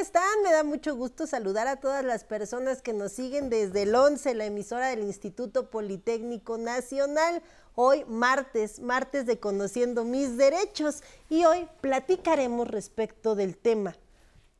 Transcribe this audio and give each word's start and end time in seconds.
¿Cómo 0.00 0.06
están? 0.06 0.42
Me 0.42 0.50
da 0.50 0.64
mucho 0.64 0.96
gusto 0.96 1.26
saludar 1.26 1.68
a 1.68 1.76
todas 1.76 2.02
las 2.02 2.24
personas 2.24 2.80
que 2.80 2.94
nos 2.94 3.12
siguen 3.12 3.50
desde 3.50 3.82
el 3.82 3.94
11, 3.94 4.32
la 4.32 4.46
emisora 4.46 4.88
del 4.88 5.02
Instituto 5.02 5.68
Politécnico 5.68 6.56
Nacional. 6.56 7.42
Hoy 7.74 8.06
martes, 8.06 8.80
martes 8.80 9.26
de 9.26 9.38
Conociendo 9.38 10.04
mis 10.04 10.38
Derechos 10.38 11.02
y 11.28 11.44
hoy 11.44 11.68
platicaremos 11.82 12.66
respecto 12.66 13.34
del 13.34 13.58
tema. 13.58 13.94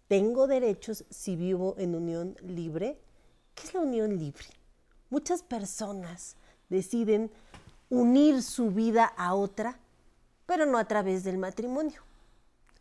¿Tengo 0.09 0.47
derechos 0.47 1.07
si 1.09 1.37
vivo 1.37 1.75
en 1.79 1.95
unión 1.95 2.37
libre? 2.43 3.01
¿Qué 3.55 3.69
es 3.69 3.73
la 3.73 3.81
unión 3.81 4.19
libre? 4.19 4.45
Muchas 5.09 5.43
personas 5.43 6.37
deciden 6.69 7.31
unir 7.89 8.43
su 8.43 8.73
vida 8.73 9.07
a 9.17 9.34
otra, 9.34 9.81
pero 10.45 10.67
no 10.67 10.77
a 10.77 10.87
través 10.87 11.25
del 11.25 11.39
matrimonio. 11.39 12.09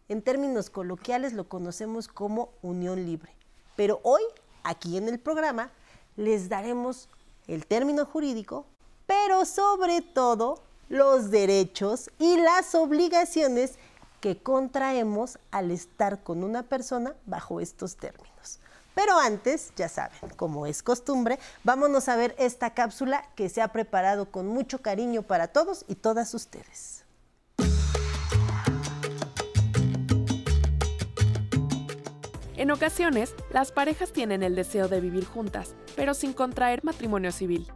En 0.09 0.23
términos 0.23 0.71
coloquiales 0.71 1.33
lo 1.33 1.47
conocemos 1.47 2.07
como 2.07 2.49
unión 2.63 3.05
libre. 3.05 3.31
Pero 3.75 3.99
hoy, 4.03 4.23
aquí 4.63 4.97
en 4.97 5.07
el 5.07 5.19
programa, 5.19 5.71
les 6.17 6.49
daremos 6.49 7.09
el 7.47 7.67
término 7.67 8.05
jurídico, 8.05 8.65
pero 9.05 9.45
sobre 9.45 10.01
todo 10.01 10.63
los 10.89 11.29
derechos 11.29 12.09
y 12.17 12.37
las 12.37 12.73
obligaciones 12.73 13.75
que 14.19 14.41
contraemos 14.41 15.37
al 15.51 15.69
estar 15.69 16.23
con 16.23 16.43
una 16.43 16.63
persona 16.63 17.15
bajo 17.27 17.59
estos 17.59 17.95
términos. 17.95 18.59
Pero 18.95 19.17
antes, 19.17 19.71
ya 19.75 19.87
saben, 19.87 20.31
como 20.35 20.65
es 20.65 20.81
costumbre, 20.81 21.39
vámonos 21.63 22.09
a 22.09 22.15
ver 22.15 22.35
esta 22.39 22.73
cápsula 22.73 23.23
que 23.35 23.47
se 23.47 23.61
ha 23.61 23.67
preparado 23.69 24.31
con 24.31 24.47
mucho 24.47 24.81
cariño 24.81 25.21
para 25.21 25.47
todos 25.47 25.85
y 25.87 25.95
todas 25.95 26.33
ustedes. 26.33 27.05
En 32.59 32.71
ocasiones, 32.71 33.35
las 33.51 33.71
parejas 33.71 34.11
tienen 34.11 34.43
el 34.43 34.53
deseo 34.53 34.89
de 34.89 34.99
vivir 34.99 35.23
juntas, 35.23 35.77
pero 35.95 36.13
sin 36.13 36.33
contraer 36.33 36.83
matrimonio 36.83 37.31
civil. 37.31 37.71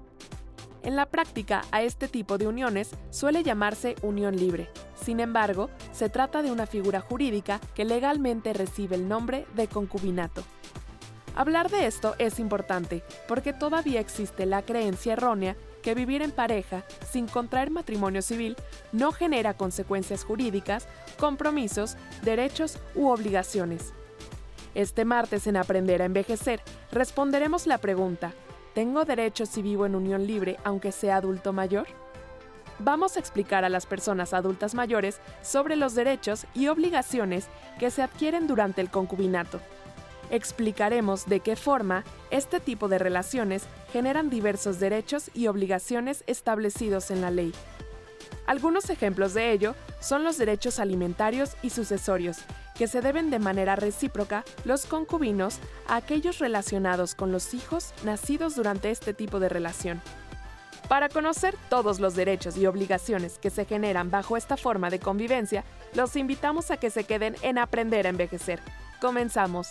En 0.84 0.98
la 0.98 1.06
práctica, 1.06 1.62
a 1.72 1.82
este 1.82 2.10
tipo 2.10 2.38
de 2.38 2.48
uniones 2.48 2.90
suele 3.10 3.44
llamarse 3.44 3.96
unión 4.02 4.36
libre. 4.36 4.70
Sin 5.02 5.22
embargo, 5.22 5.70
se 5.94 6.10
trata 6.10 6.42
de 6.42 6.52
una 6.52 6.66
figura 6.66 7.00
jurídica 7.00 7.62
que 7.74 7.86
legalmente 7.86 8.52
recibe 8.52 8.98
el 8.98 9.08
nombre 9.08 9.46
de 9.56 9.70
concubinato. 9.70 10.44
Hablar 11.34 11.72
de 11.72 11.88
esto 11.88 12.16
es 12.18 12.38
importante 12.38 13.04
porque 13.30 13.54
todavía 13.54 14.02
existe 14.02 14.46
la 14.46 14.64
creencia 14.64 15.14
errónea 15.14 15.56
que 15.82 15.96
vivir 15.96 16.22
en 16.22 16.32
pareja 16.32 16.84
sin 17.10 17.28
contraer 17.28 17.72
matrimonio 17.72 18.22
civil 18.22 18.58
no 18.92 19.14
genera 19.14 19.54
consecuencias 19.54 20.26
jurídicas, 20.26 20.90
compromisos, 21.18 21.96
derechos 22.22 22.80
u 22.96 23.08
obligaciones. 23.08 23.94
Este 24.76 25.06
martes 25.06 25.46
en 25.46 25.56
Aprender 25.56 26.02
a 26.02 26.06
Envejecer 26.06 26.60
responderemos 26.92 27.68
la 27.68 27.78
pregunta, 27.78 28.34
¿tengo 28.74 29.06
derecho 29.06 29.46
si 29.46 29.62
vivo 29.62 29.86
en 29.86 29.94
unión 29.94 30.26
libre 30.26 30.58
aunque 30.64 30.92
sea 30.92 31.18
adulto 31.18 31.54
mayor? 31.54 31.86
Vamos 32.80 33.16
a 33.16 33.20
explicar 33.20 33.64
a 33.66 33.70
las 33.70 33.86
personas 33.86 34.34
adultas 34.34 34.74
mayores 34.74 35.20
sobre 35.44 35.76
los 35.76 35.94
derechos 35.94 36.48
y 36.56 36.70
obligaciones 36.70 37.46
que 37.78 37.92
se 37.92 38.02
adquieren 38.02 38.48
durante 38.48 38.82
el 38.82 38.90
concubinato. 38.90 39.60
Explicaremos 40.32 41.28
de 41.28 41.42
qué 41.42 41.56
forma 41.56 42.04
este 42.32 42.60
tipo 42.60 42.88
de 42.88 42.98
relaciones 42.98 43.66
generan 43.92 44.32
diversos 44.32 44.80
derechos 44.80 45.30
y 45.36 45.46
obligaciones 45.46 46.24
establecidos 46.26 47.12
en 47.12 47.22
la 47.22 47.30
ley. 47.30 47.54
Algunos 48.48 48.90
ejemplos 48.90 49.36
de 49.36 49.52
ello 49.52 49.76
son 50.00 50.24
los 50.24 50.40
derechos 50.40 50.80
alimentarios 50.80 51.56
y 51.62 51.70
sucesorios, 51.70 52.40
que 52.76 52.88
se 52.88 53.02
deben 53.02 53.30
de 53.30 53.40
manera 53.40 53.76
recíproca 53.76 54.44
los 54.66 54.86
concubinos 54.86 55.60
a 55.88 55.98
aquellos 55.98 56.40
relacionados 56.40 57.16
con 57.16 57.32
los 57.32 57.54
hijos 57.54 57.94
nacidos 58.04 58.56
durante 58.56 58.92
este 58.92 59.14
tipo 59.14 59.40
de 59.40 59.50
relación. 59.50 60.02
Para 60.88 61.10
conocer 61.10 61.56
todos 61.70 62.00
los 62.00 62.16
derechos 62.16 62.58
y 62.58 62.68
obligaciones 62.68 63.38
que 63.40 63.50
se 63.50 63.66
generan 63.66 64.12
bajo 64.12 64.38
esta 64.38 64.58
forma 64.58 64.90
de 64.90 65.00
convivencia, 65.00 65.64
los 65.94 66.16
invitamos 66.16 66.72
a 66.72 66.78
que 66.78 66.90
se 66.90 67.06
queden 67.06 67.36
en 67.42 67.58
Aprender 67.58 68.06
a 68.06 68.10
Envejecer. 68.10 68.60
Comenzamos. 69.00 69.70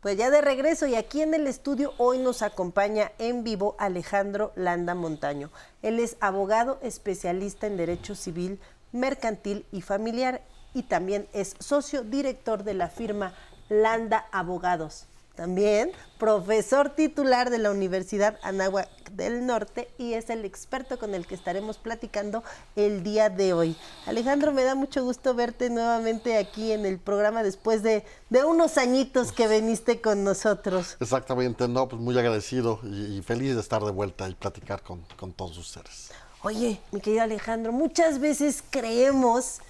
Pues 0.00 0.16
ya 0.16 0.30
de 0.30 0.40
regreso 0.40 0.86
y 0.86 0.94
aquí 0.94 1.22
en 1.22 1.34
el 1.34 1.46
estudio 1.46 1.92
hoy 1.98 2.18
nos 2.18 2.42
acompaña 2.42 3.10
en 3.18 3.42
vivo 3.42 3.74
Alejandro 3.78 4.52
Landa 4.54 4.94
Montaño. 4.94 5.50
Él 5.82 5.98
es 5.98 6.16
abogado 6.20 6.78
especialista 6.82 7.66
en 7.66 7.76
derecho 7.76 8.14
civil, 8.14 8.60
mercantil 8.92 9.66
y 9.72 9.80
familiar 9.80 10.42
y 10.78 10.84
también 10.84 11.26
es 11.32 11.56
socio 11.58 12.04
director 12.04 12.62
de 12.62 12.72
la 12.72 12.88
firma 12.88 13.34
Landa 13.68 14.26
Abogados. 14.30 15.06
También 15.34 15.90
profesor 16.18 16.90
titular 16.90 17.50
de 17.50 17.58
la 17.58 17.72
Universidad 17.72 18.38
Anáhuac 18.42 18.88
del 19.10 19.44
Norte 19.44 19.88
y 19.98 20.14
es 20.14 20.30
el 20.30 20.44
experto 20.44 20.96
con 21.00 21.16
el 21.16 21.26
que 21.26 21.34
estaremos 21.34 21.78
platicando 21.78 22.44
el 22.76 23.02
día 23.02 23.28
de 23.28 23.54
hoy. 23.54 23.76
Alejandro, 24.06 24.52
me 24.52 24.62
da 24.62 24.76
mucho 24.76 25.02
gusto 25.02 25.34
verte 25.34 25.68
nuevamente 25.68 26.36
aquí 26.36 26.70
en 26.70 26.86
el 26.86 27.00
programa 27.00 27.42
después 27.42 27.82
de, 27.82 28.04
unos 28.46 28.78
añitos 28.78 29.32
que 29.32 29.48
veniste 29.48 30.00
con 30.00 30.22
nosotros. 30.22 30.96
Exactamente, 31.00 31.66
no, 31.66 31.88
pues 31.88 32.00
muy 32.00 32.16
agradecido 32.16 32.78
y, 32.84 33.20
feliz 33.22 33.54
de 33.56 33.60
estar 33.60 33.82
de 33.82 33.90
vuelta 33.90 34.28
y 34.28 34.34
platicar 34.34 34.82
con, 34.82 35.04
con 35.16 35.32
todos 35.32 35.58
ustedes. 35.58 36.10
Oye, 36.42 36.80
mi 36.92 37.00
querido 37.00 37.24
Alejandro, 37.24 37.72
muchas 37.72 38.20
veces 38.20 38.62
creemos 38.70 39.60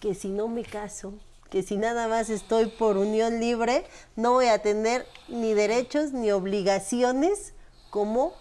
que 0.00 0.14
si 0.14 0.28
no 0.28 0.48
me 0.48 0.64
caso, 0.64 1.12
que 1.50 1.62
si 1.62 1.76
nada 1.76 2.08
más 2.08 2.30
estoy 2.30 2.66
por 2.66 2.96
unión 2.96 3.38
libre, 3.38 3.84
no 4.16 4.32
voy 4.32 4.46
a 4.46 4.62
tener 4.62 5.06
ni 5.28 5.52
derechos 5.52 6.12
ni 6.12 6.30
obligaciones 6.30 7.52
como 7.90 8.32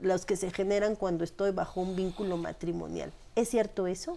los 0.00 0.24
que 0.24 0.36
se 0.36 0.50
generan 0.50 0.96
cuando 0.96 1.24
estoy 1.24 1.50
bajo 1.50 1.80
un 1.80 1.94
vínculo 1.94 2.36
matrimonial. 2.36 3.12
¿Es 3.34 3.50
cierto 3.50 3.86
eso? 3.86 4.16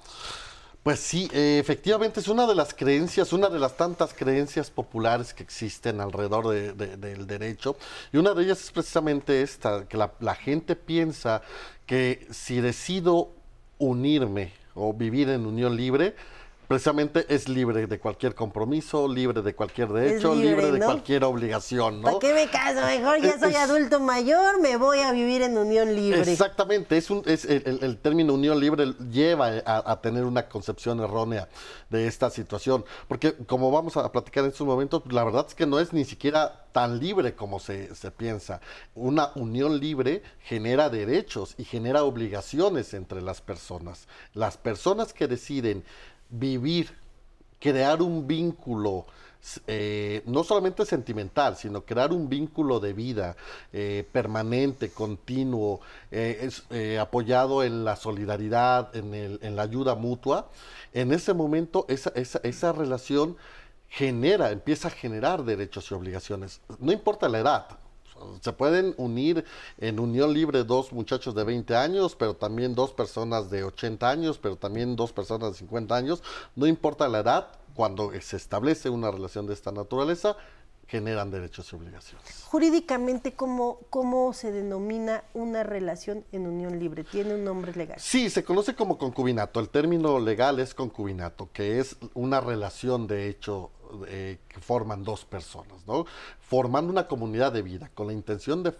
Pues 0.83 0.99
sí, 0.99 1.29
eh, 1.33 1.57
efectivamente 1.59 2.21
es 2.21 2.29
una 2.29 2.47
de 2.47 2.55
las 2.55 2.73
creencias, 2.73 3.33
una 3.33 3.49
de 3.49 3.59
las 3.59 3.75
tantas 3.75 4.13
creencias 4.13 4.69
populares 4.69 5.33
que 5.33 5.43
existen 5.43 5.99
alrededor 5.99 6.47
del 6.47 7.27
derecho. 7.27 7.75
Y 8.13 8.17
una 8.17 8.33
de 8.33 8.43
ellas 8.43 8.61
es 8.61 8.71
precisamente 8.71 9.41
esta, 9.41 9.85
que 9.89 9.97
la 9.97 10.35
gente 10.35 10.77
piensa 10.77 11.41
que 11.85 12.25
si 12.31 12.61
decido 12.61 13.31
unirme 13.79 14.53
o 14.75 14.93
vivir 14.93 15.29
en 15.29 15.45
unión 15.45 15.75
libre, 15.75 16.15
precisamente 16.67 17.25
es 17.29 17.47
libre 17.47 17.87
de 17.87 17.99
cualquier 17.99 18.35
compromiso, 18.35 19.07
libre 19.07 19.41
de 19.41 19.55
cualquier 19.55 19.87
derecho, 19.89 20.35
libre, 20.35 20.71
de 20.71 20.79
cualquier 20.79 21.23
obligación, 21.23 22.01
¿no? 22.01 22.07
¿Para 22.07 22.19
qué 22.19 22.33
me 22.33 22.49
caso? 22.49 22.85
Mejor 22.85 23.21
ya 23.21 23.39
soy 23.39 23.55
adulto 23.55 23.99
mayor, 23.99 24.59
me 24.59 24.75
voy 24.75 24.99
a 24.99 25.11
vivir 25.11 25.41
en 25.41 25.57
unión 25.57 25.95
libre. 25.95 26.29
Exactamente, 26.29 26.97
es 26.97 27.09
un, 27.09 27.23
es 27.25 27.45
el, 27.45 27.97
término 27.97 28.33
unión 28.33 28.59
libre 28.59 28.93
lleva 29.09 29.61
a, 29.65 30.01
tener 30.01 30.25
una 30.25 30.49
concepción 30.49 30.99
errónea 30.99 31.47
de 31.89 32.07
esta 32.07 32.29
situación, 32.29 32.83
porque 33.07 33.33
como 33.33 33.71
vamos 33.71 33.95
a 33.95 34.11
platicar 34.11 34.43
en 34.43 34.51
estos 34.51 34.67
momentos, 34.67 35.03
la 35.09 35.23
verdad 35.23 35.45
es 35.47 35.55
que 35.55 35.65
no 35.65 35.79
es 35.79 35.93
ni 35.93 36.03
siquiera 36.03 36.65
tan 36.73 36.99
libre 36.99 37.33
como 37.33 37.59
se, 37.59 37.95
se 37.95 38.11
piensa. 38.11 38.59
Una 38.93 39.31
unión 39.35 39.79
libre 39.79 40.21
genera 40.41 40.89
derechos 40.89 41.55
y 41.57 41.63
genera 41.63 42.03
obligaciones 42.03 42.93
entre 42.93 43.21
las 43.21 43.41
personas. 43.41 44.07
Las 44.33 44.57
personas 44.57 45.13
que 45.13 45.27
deciden 45.27 45.83
vivir, 46.29 46.89
crear 47.59 48.01
un 48.01 48.27
vínculo, 48.27 49.05
eh, 49.65 50.23
no 50.25 50.43
solamente 50.43 50.85
sentimental, 50.85 51.55
sino 51.55 51.85
crear 51.85 52.11
un 52.11 52.27
vínculo 52.27 52.79
de 52.79 52.93
vida 52.93 53.35
eh, 53.71 54.05
permanente, 54.11 54.89
continuo, 54.89 55.81
eh, 56.11 56.97
apoyado 56.99 57.63
en 57.63 57.85
la 57.85 57.95
solidaridad, 57.95 58.95
en, 58.95 59.13
en, 59.41 59.55
la 59.55 59.61
ayuda 59.61 59.95
mutua, 59.95 60.49
en 60.93 61.13
ese 61.13 61.33
momento 61.33 61.85
esa, 61.87 62.11
esa, 62.15 62.39
esa 62.43 62.71
relación 62.71 63.37
genera, 63.89 64.51
empieza 64.51 64.89
a 64.89 64.91
generar 64.91 65.43
derechos 65.43 65.89
y 65.91 65.93
obligaciones. 65.93 66.61
No 66.79 66.91
importa 66.91 67.29
la 67.29 67.39
edad, 67.39 67.79
se 68.41 68.53
pueden 68.53 68.93
unir 68.97 69.45
en 69.77 69.99
unión 69.99 70.33
libre 70.33 70.63
dos 70.63 70.91
muchachos 70.93 71.35
de 71.35 71.43
20 71.43 71.75
años, 71.75 72.15
pero 72.15 72.35
también 72.35 72.75
dos 72.75 72.93
personas 72.93 73.49
de 73.49 73.63
80 73.63 74.09
años, 74.09 74.37
pero 74.37 74.55
también 74.55 74.95
dos 74.95 75.13
personas 75.13 75.51
de 75.51 75.57
50 75.59 75.95
años. 75.95 76.23
No 76.55 76.67
importa 76.67 77.07
la 77.07 77.19
edad, 77.19 77.47
cuando 77.75 78.11
se 78.19 78.37
establece 78.37 78.89
una 78.89 79.11
relación 79.11 79.47
de 79.47 79.53
esta 79.53 79.71
naturaleza, 79.71 80.35
generan 80.87 81.29
derechos 81.29 81.71
y 81.71 81.75
obligaciones. 81.75 82.43
Jurídicamente, 82.45 83.33
¿cómo, 83.33 83.79
¿cómo 83.89 84.33
se 84.33 84.51
denomina 84.51 85.23
una 85.33 85.63
relación 85.63 86.25
en 86.31 86.47
unión 86.47 86.79
libre? 86.79 87.03
¿Tiene 87.03 87.35
un 87.35 87.43
nombre 87.43 87.73
legal? 87.73 87.99
Sí, 87.99 88.29
se 88.29 88.43
conoce 88.43 88.73
como 88.73 88.97
concubinato. 88.97 89.59
El 89.59 89.69
término 89.69 90.19
legal 90.19 90.59
es 90.59 90.73
concubinato, 90.73 91.49
que 91.51 91.79
es 91.79 91.97
una 92.13 92.39
relación 92.39 93.05
de 93.05 93.27
hecho 93.27 93.71
eh, 94.07 94.39
que 94.47 94.59
forman 94.59 95.03
dos 95.03 95.25
personas, 95.25 95.85
¿no? 95.87 96.05
Formando 96.39 96.91
una 96.91 97.07
comunidad 97.07 97.51
de 97.51 97.61
vida 97.61 97.89
con 97.93 98.07
la 98.07 98.13
intención 98.13 98.63
de 98.63 98.73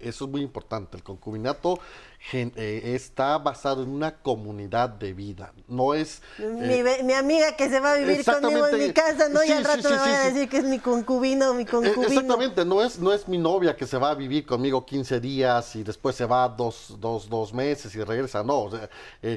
Eso 0.00 0.24
es 0.24 0.30
muy 0.30 0.42
importante. 0.42 0.96
El 0.96 1.02
concubinato 1.02 1.78
eh, 2.32 2.94
está 2.94 3.36
basado 3.38 3.82
en 3.82 3.90
una 3.90 4.16
comunidad 4.16 4.88
de 4.88 5.12
vida. 5.12 5.52
No 5.68 5.92
es. 5.92 6.22
Eh, 6.38 7.02
mi, 7.04 7.12
amiga 7.12 7.56
que 7.56 7.68
se 7.68 7.80
va 7.80 7.92
a 7.92 7.96
vivir 7.96 8.24
conmigo 8.24 8.66
en 8.68 8.78
mi 8.78 8.92
casa, 8.92 9.28
¿no? 9.28 9.42
y 9.44 9.50
al 9.50 9.64
rato 9.64 9.90
me 9.90 9.98
voy 9.98 10.08
a 10.08 10.24
decir 10.30 10.48
que 10.48 10.58
es 10.58 10.64
mi 10.64 10.78
concubino 10.78 11.50
o 11.50 11.54
mi 11.54 11.66
concubino. 11.66 12.02
Exactamente, 12.02 12.64
no 12.64 12.82
es, 12.82 12.98
no 12.98 13.12
es 13.12 13.28
mi 13.28 13.38
novia 13.38 13.76
que 13.76 13.86
se 13.86 13.98
va 13.98 14.10
a 14.10 14.14
vivir 14.14 14.46
conmigo 14.46 14.86
15 14.86 15.20
días 15.20 15.76
y 15.76 15.82
después 15.82 16.14
se 16.16 16.24
va 16.24 16.48
dos, 16.48 16.96
dos, 17.00 17.28
dos 17.28 17.52
meses 17.52 17.94
y 17.94 18.02
regresa. 18.02 18.42
No. 18.42 18.70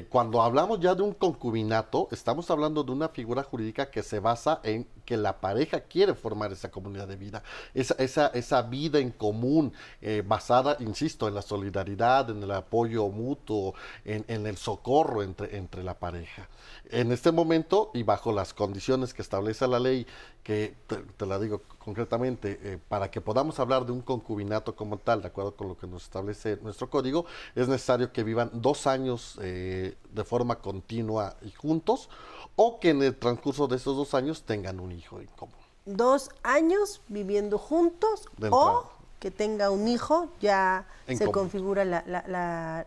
cuando 0.08 0.40
hablamos 0.40 0.80
ya 0.80 0.94
de 0.94 1.02
un 1.02 1.12
concubinato, 1.12 2.08
estamos 2.12 2.50
hablando 2.50 2.82
de 2.82 2.92
una 2.92 3.08
figura 3.08 3.42
jurídica 3.42 3.90
que 3.90 4.02
se 4.02 4.20
basa 4.20 4.60
en 4.62 4.86
que 5.04 5.16
la 5.16 5.40
pareja 5.40 5.80
quiere 5.80 6.14
formar 6.14 6.52
esa 6.52 6.70
comunidad 6.70 7.08
de 7.08 7.16
vida, 7.16 7.42
esa, 7.72 7.94
esa, 7.94 8.26
esa 8.28 8.62
vida 8.62 8.98
en 8.98 9.10
común, 9.10 9.72
eh, 10.02 10.22
basada, 10.36 10.76
insisto, 10.80 11.28
en 11.28 11.34
la 11.34 11.40
solidaridad, 11.40 12.28
en 12.28 12.42
el 12.42 12.50
apoyo 12.50 13.08
mutuo, 13.08 13.74
en, 14.04 14.46
el 14.46 14.58
socorro 14.58 15.22
entre, 15.22 15.56
entre 15.56 15.82
la 15.82 15.94
pareja. 15.94 16.46
En 16.90 17.10
este 17.10 17.32
momento 17.32 17.90
y 17.94 18.02
bajo 18.02 18.32
las 18.32 18.52
condiciones 18.52 19.14
que 19.14 19.22
establece 19.22 19.66
la 19.66 19.78
ley, 19.78 20.06
que 20.42 20.74
te, 21.16 21.26
la 21.26 21.38
digo 21.38 21.62
concretamente, 21.78 22.60
eh, 22.62 22.78
para 22.86 23.10
que 23.10 23.22
podamos 23.22 23.58
hablar 23.60 23.86
de 23.86 23.92
un 23.92 24.02
concubinato 24.02 24.76
como 24.76 24.98
tal, 24.98 25.22
de 25.22 25.28
acuerdo 25.28 25.56
con 25.56 25.68
lo 25.68 25.78
que 25.78 25.86
nos 25.86 26.02
establece 26.02 26.58
nuestro 26.62 26.90
código, 26.90 27.24
es 27.54 27.66
necesario 27.66 28.12
que 28.12 28.22
vivan 28.22 28.50
dos 28.52 28.86
años 28.86 29.38
eh, 29.40 29.96
de 30.10 30.24
forma 30.24 30.56
continua 30.56 31.34
y 31.40 31.50
juntos, 31.50 32.10
o 32.56 32.78
que 32.78 32.90
en 32.90 33.02
el 33.02 33.16
transcurso 33.16 33.68
de 33.68 33.76
esos 33.76 33.96
dos 33.96 34.12
años 34.12 34.42
tengan 34.42 34.80
un 34.80 34.92
hijo 34.92 35.18
en 35.18 35.28
común. 35.28 35.56
Dos 35.86 36.28
años 36.42 37.00
viviendo 37.08 37.58
juntos 37.58 38.28
o 38.50 38.95
que 39.18 39.30
tenga 39.30 39.70
un 39.70 39.88
hijo, 39.88 40.30
ya 40.40 40.86
se 41.06 41.30
configura 41.30 41.84
la, 41.84 42.04
la, 42.06 42.86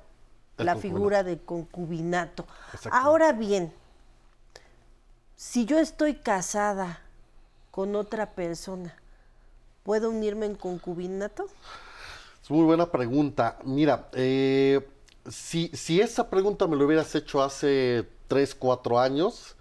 la, 0.58 0.76
figura 0.76 1.24
de 1.24 1.40
concubinato. 1.40 2.46
Ahora 2.92 3.31
bien, 3.31 3.74
si 5.36 5.66
yo 5.66 5.80
estoy 5.80 6.16
casada 6.16 7.02
con 7.72 7.96
otra 7.96 8.31
persona, 8.31 8.96
¿puedo 9.84 10.10
unirme 10.10 10.46
en 10.46 10.56
concubinato? 10.56 11.48
Es 12.44 12.50
muy 12.50 12.64
buena 12.64 12.92
pregunta. 12.92 13.58
Mira, 13.64 14.10
eh, 14.14 14.88
si, 15.30 15.70
si 15.74 16.02
esa 16.02 16.30
pregunta 16.30 16.68
me 16.68 16.75
lo 16.75 16.86
hubieras 16.86 17.14
hecho 17.16 17.42
hace 17.42 18.08
tres, 18.28 18.54
cuatro 18.54 19.00
años, 19.00 19.56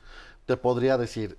te 0.47 0.56
podría 0.56 0.99
decir, 0.99 1.38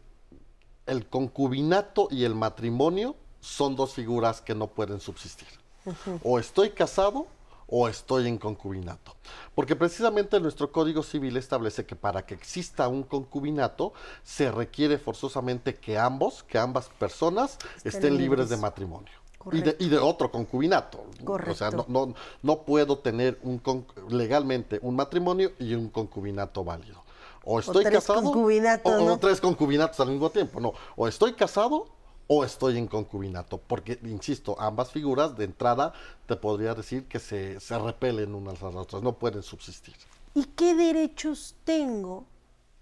el 0.85 1.07
concubinato 1.07 2.07
y 2.09 2.23
el 2.23 2.35
matrimonio 2.35 3.15
son 3.39 3.75
dos 3.75 3.93
figuras 3.93 4.41
que 4.41 4.55
no 4.55 4.67
pueden 4.67 4.99
subsistir. 4.99 5.47
O 6.23 6.39
estoy 6.39 6.71
casado 6.71 7.27
o 7.67 7.87
estoy 7.87 8.27
en 8.27 8.37
concubinato. 8.37 9.15
Porque 9.53 9.75
precisamente 9.75 10.39
nuestro 10.39 10.71
Código 10.71 11.03
Civil 11.03 11.37
establece 11.37 11.85
que 11.85 11.95
para 11.95 12.25
que 12.25 12.33
exista 12.33 12.87
un 12.87 13.03
concubinato 13.03 13.93
se 14.23 14.51
requiere 14.51 14.97
forzosamente 14.97 15.75
que 15.75 15.97
ambos, 15.97 16.43
que 16.43 16.57
ambas 16.57 16.89
personas 16.89 17.57
estén, 17.83 18.17
libres. 18.17 18.49
de 18.49 18.57
matrimonio. 18.57 19.11
Y 19.51 19.61
de, 19.61 19.77
y 19.79 19.87
de, 19.87 19.97
otro 19.97 20.31
concubinato. 20.31 21.05
O 21.25 21.55
sea, 21.55 21.71
no, 21.71 21.85
no, 21.87 22.13
no 22.41 22.63
puedo 22.63 22.97
tener 22.97 23.39
un, 23.43 23.61
legalmente 24.09 24.79
un 24.81 24.95
matrimonio 24.95 25.53
y 25.59 25.75
un 25.75 25.89
concubinato 25.89 26.63
válido 26.63 27.03
o 27.43 27.59
estoy 27.59 27.83
casado 27.85 28.31
o, 28.31 29.17
tres 29.17 29.41
concubinatos 29.41 29.99
al 29.99 30.09
mismo 30.09 30.29
tiempo, 30.29 30.59
no, 30.59 30.73
o 30.95 31.07
estoy 31.07 31.33
casado 31.33 31.87
o 32.31 32.43
estoy 32.43 32.77
en 32.77 32.85
concubinato, 32.85 33.57
porque, 33.57 33.99
insisto, 34.03 34.55
ambas 34.59 34.91
figuras 34.91 35.35
de 35.35 35.45
entrada 35.45 35.93
te 36.27 36.35
podría 36.35 36.75
decir 36.75 37.07
que 37.07 37.17
se, 37.17 37.59
se 37.59 37.77
repelen 37.79 38.35
unas 38.35 38.61
a 38.61 38.67
las 38.67 38.75
otras, 38.75 39.01
no 39.01 39.13
pueden 39.13 39.41
subsistir. 39.41 39.95
¿Y 40.35 40.43
qué 40.45 40.75
derechos 40.75 41.55
tengo 41.63 42.25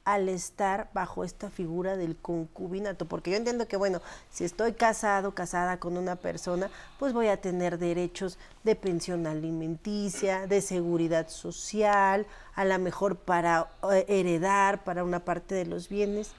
al 0.04 0.28
estar 0.28 0.90
bajo 0.94 1.24
esta 1.24 1.50
figura 1.50 1.96
del 1.96 2.16
concubinato, 2.16 3.06
porque 3.06 3.32
yo 3.32 3.38
entiendo 3.38 3.68
que, 3.68 3.76
bueno, 3.76 4.02
si 4.30 4.46
estoy 4.46 4.72
casado, 4.72 5.36
casada 5.36 5.82
con 5.82 5.98
una 5.98 6.16
persona, 6.16 6.70
pues 7.00 7.12
voy 7.12 7.28
a 7.28 7.42
tener 7.42 7.78
derechos 7.78 8.38
de 8.64 8.76
pensión 8.76 9.28
alimenticia, 9.28 10.48
de 10.48 10.62
seguridad 10.62 11.28
social, 11.28 12.26
a 12.56 12.64
lo 12.64 12.80
mejor 12.80 13.18
para 13.18 13.70
eh, 13.92 14.06
heredar, 14.08 14.86
para 14.86 15.04
una 15.04 15.26
parte 15.26 15.56
de 15.56 15.66
los 15.66 15.90
bienes. 15.90 16.32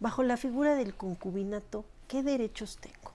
Bajo 0.00 0.22
la 0.22 0.36
figura 0.36 0.74
del 0.74 0.94
concubinato, 0.94 1.86
¿qué 2.08 2.22
derechos 2.22 2.78
tengo? 2.78 3.12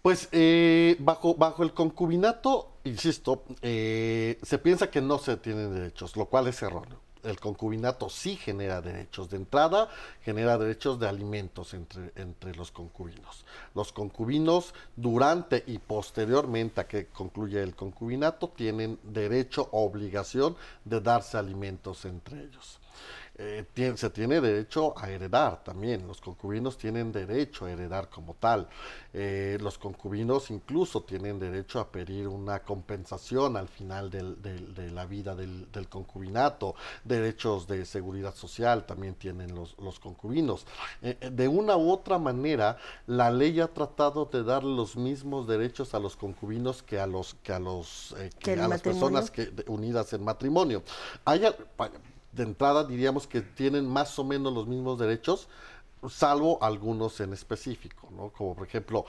Pues 0.00 0.28
eh, 0.32 0.96
bajo, 1.00 1.34
bajo 1.34 1.62
el 1.62 1.74
concubinato, 1.74 2.78
insisto, 2.84 3.44
eh, 3.62 4.38
se 4.42 4.58
piensa 4.58 4.90
que 4.90 5.00
no 5.00 5.18
se 5.18 5.36
tienen 5.36 5.74
derechos, 5.74 6.16
lo 6.16 6.26
cual 6.26 6.46
es 6.48 6.62
erróneo 6.62 7.04
el 7.24 7.40
concubinato 7.40 8.08
sí 8.08 8.36
genera 8.36 8.80
derechos. 8.80 9.30
De 9.30 9.36
entrada, 9.36 9.88
genera 10.22 10.58
derechos 10.58 11.00
de 11.00 11.08
alimentos 11.08 11.74
entre, 11.74 12.12
entre 12.16 12.54
los 12.54 12.70
concubinos. 12.70 13.44
Los 13.74 13.92
concubinos, 13.92 14.74
durante 14.94 15.64
y 15.66 15.78
posteriormente 15.78 16.80
a 16.80 16.86
que 16.86 17.06
concluye 17.06 17.62
el 17.62 17.74
concubinato, 17.74 18.48
tienen 18.48 18.98
derecho 19.02 19.68
o 19.72 19.84
obligación 19.84 20.56
de 20.84 21.00
darse 21.00 21.36
alimentos 21.38 22.04
entre 22.04 22.44
ellos. 22.44 22.78
Eh, 23.36 23.64
se 23.96 24.10
tiene 24.10 24.40
derecho 24.40 24.96
a 24.96 25.10
heredar 25.10 25.64
también, 25.64 26.06
los 26.06 26.20
concubinos 26.20 26.78
tienen 26.78 27.10
derecho 27.10 27.66
a 27.66 27.72
heredar 27.72 28.08
como 28.08 28.34
tal, 28.34 28.68
eh, 29.12 29.58
los 29.60 29.76
concubinos 29.76 30.52
incluso 30.52 31.02
tienen 31.02 31.40
derecho 31.40 31.80
a 31.80 31.90
pedir 31.90 32.28
una 32.28 32.60
compensación 32.60 33.56
al 33.56 33.66
final 33.66 34.08
de 34.08 34.90
la 34.92 35.04
vida 35.06 35.34
del, 35.34 35.66
concubinato, 35.88 36.76
derechos 37.02 37.66
de 37.66 37.84
seguridad 37.84 38.36
social 38.36 38.86
también 38.86 39.16
tienen 39.16 39.52
los, 39.52 39.74
concubinos. 39.98 40.64
Eh, 41.02 41.30
de 41.32 41.48
una 41.48 41.76
u 41.76 41.90
otra 41.90 42.18
manera, 42.18 42.76
la 43.08 43.32
ley 43.32 43.58
ha 43.58 43.66
tratado 43.66 44.26
de 44.26 44.44
dar 44.44 44.62
los 44.62 44.96
mismos 44.96 45.48
derechos 45.48 45.92
a 45.94 45.98
los 45.98 46.14
concubinos 46.14 46.84
que 46.84 47.00
a 47.00 47.06
los 47.08 47.34
que 47.42 47.52
a 47.52 47.58
los 47.58 48.14
que 48.38 48.52
a 48.52 48.68
las 48.68 48.80
personas 48.80 49.32
que, 49.32 49.52
unidas 49.66 50.12
en 50.12 50.22
matrimonio. 50.22 50.84
Hay, 51.24 51.42
de 52.34 52.42
entrada 52.42 52.84
diríamos 52.84 53.26
que 53.26 53.40
tienen 53.40 53.88
más 53.88 54.18
o 54.18 54.24
menos 54.24 54.52
los 54.52 54.66
mismos 54.66 54.98
derechos, 54.98 55.48
salvo 56.08 56.62
algunos 56.62 57.20
en 57.20 57.32
específico, 57.32 58.08
¿no? 58.10 58.30
Como 58.30 58.54
por 58.54 58.66
ejemplo, 58.66 59.06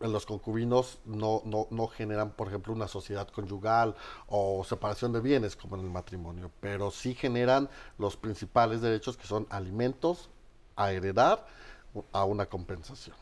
los 0.00 0.26
concubinos 0.26 0.98
no, 1.04 1.42
no, 1.44 1.66
no, 1.70 1.88
generan, 1.88 2.30
por 2.32 2.48
ejemplo, 2.48 2.72
una 2.72 2.88
sociedad 2.88 3.28
conyugal 3.28 3.96
o 4.28 4.64
separación 4.64 5.12
de 5.12 5.20
bienes 5.20 5.56
como 5.56 5.76
en 5.76 5.82
el 5.82 5.90
matrimonio, 5.90 6.50
pero 6.60 6.90
sí 6.90 7.14
generan 7.14 7.68
los 7.98 8.16
principales 8.16 8.80
derechos 8.80 9.16
que 9.16 9.26
son 9.26 9.46
alimentos, 9.50 10.30
a 10.76 10.92
heredar, 10.92 11.46
a 12.12 12.24
una 12.24 12.46
compensación. 12.46 13.16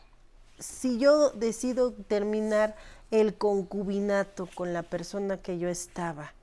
Si 0.59 0.99
yo 0.99 1.29
decido 1.31 1.93
terminar 1.93 2.75
el 3.11 3.37
concubinato 3.37 4.47
con 4.55 4.73
la 4.73 4.83
persona 4.83 5.37
que 5.37 5.57
yo 5.57 5.69
estaba, 5.69 6.33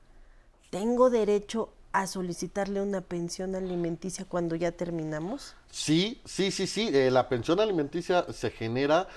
¿tengo 0.70 1.10
derecho 1.10 1.70
a 1.92 2.06
solicitarle 2.06 2.80
una 2.80 3.00
pensión 3.00 3.54
alimenticia 3.54 4.24
cuando 4.24 4.56
ya 4.56 4.72
terminamos? 4.72 5.54
Sí, 5.70 6.20
sí, 6.24 6.50
sí, 6.50 6.66
sí. 6.66 6.90
Eh, 6.92 7.10
la 7.10 7.28
pensión 7.28 7.60
alimenticia 7.60 8.26
se 8.32 8.50
genera 8.50 9.08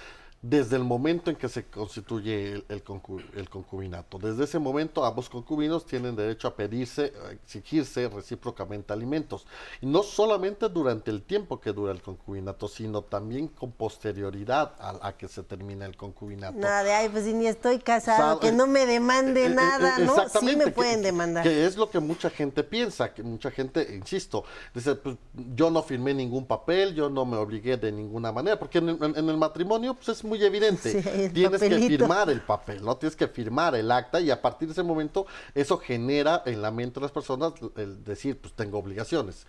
desde 0.41 0.75
el 0.75 0.83
momento 0.83 1.31
en 1.31 1.37
que 1.37 1.49
se 1.49 1.65
constituye 1.65 2.63
el, 2.69 2.83
concubinato. 2.83 4.19
Desde 4.19 4.43
ese 4.43 4.59
momento 4.59 5.03
ambos 5.03 5.27
concubinos 5.27 5.87
tienen 5.87 6.15
derecho 6.15 6.47
a 6.47 6.55
pedirse, 6.55 7.13
a 7.25 7.31
exigirse 7.31 8.07
recíprocamente 8.09 8.93
alimentos. 8.93 9.47
Y 9.81 9.87
no 9.87 10.03
solamente 10.03 10.69
durante 10.69 11.09
el 11.09 11.23
tiempo 11.23 11.59
que 11.59 11.73
dura 11.73 11.91
el 11.91 12.01
concubinato, 12.01 12.67
sino 12.67 13.01
también 13.01 13.47
con 13.47 13.71
posterioridad 13.71 14.73
a, 14.79 15.13
que 15.13 15.27
se 15.27 15.41
termina 15.41 15.85
el 15.85 15.97
concubinato. 15.97 16.59
Nada 16.59 16.83
de, 16.83 16.93
ay, 16.93 17.09
pues 17.09 17.23
si 17.23 17.33
ni 17.33 17.47
estoy 17.47 17.79
casado, 17.79 18.39
que 18.39 18.51
no 18.51 18.67
me 18.67 18.85
demande 18.85 19.43
eh, 19.43 19.47
eh, 19.47 19.49
nada, 19.49 19.97
¿no? 19.99 20.29
Sí 20.29 20.55
me 20.55 20.67
pueden 20.67 21.01
demandar. 21.01 21.43
Que 21.43 21.65
es 21.65 21.75
lo 21.75 21.89
que 21.89 21.99
mucha 21.99 22.29
gente 22.29 22.63
piensa, 22.63 23.13
que 23.13 23.23
mucha 23.23 23.49
gente, 23.49 23.95
insisto, 23.95 24.43
dice, 24.75 24.93
pues 24.95 25.17
yo 25.55 25.71
no 25.71 25.81
firmé 25.81 26.13
ningún 26.13 26.45
papel, 26.45 26.93
yo 26.93 27.09
no 27.09 27.25
me 27.25 27.37
obligué 27.37 27.77
de 27.77 27.91
ninguna 27.91 28.31
manera, 28.31 28.59
porque 28.59 28.77
en, 28.77 28.89
en 28.89 29.29
el 29.29 29.37
matrimonio 29.37 29.95
pues 29.95 30.09
es 30.09 30.23
muy 30.25 30.43
evidente. 30.43 31.29
Tienes 31.33 31.61
que 31.61 31.79
firmar 31.79 32.29
el 32.29 32.41
papel, 32.41 32.83
¿no? 32.83 32.97
Tienes 32.97 33.15
que 33.15 33.27
firmar 33.27 33.75
el 33.75 33.91
acta 33.91 34.19
y 34.19 34.31
a 34.31 34.41
partir 34.41 34.67
de 34.67 34.73
ese 34.73 34.83
momento 34.83 35.25
eso 35.53 35.77
genera 35.77 36.43
en 36.45 36.61
la 36.61 36.71
mente 36.71 36.99
de 36.99 37.05
las 37.05 37.11
personas 37.11 37.53
el 37.77 38.03
decir, 38.03 38.39
pues 38.39 38.53
tengo 38.53 38.79
obligaciones. 38.79 39.45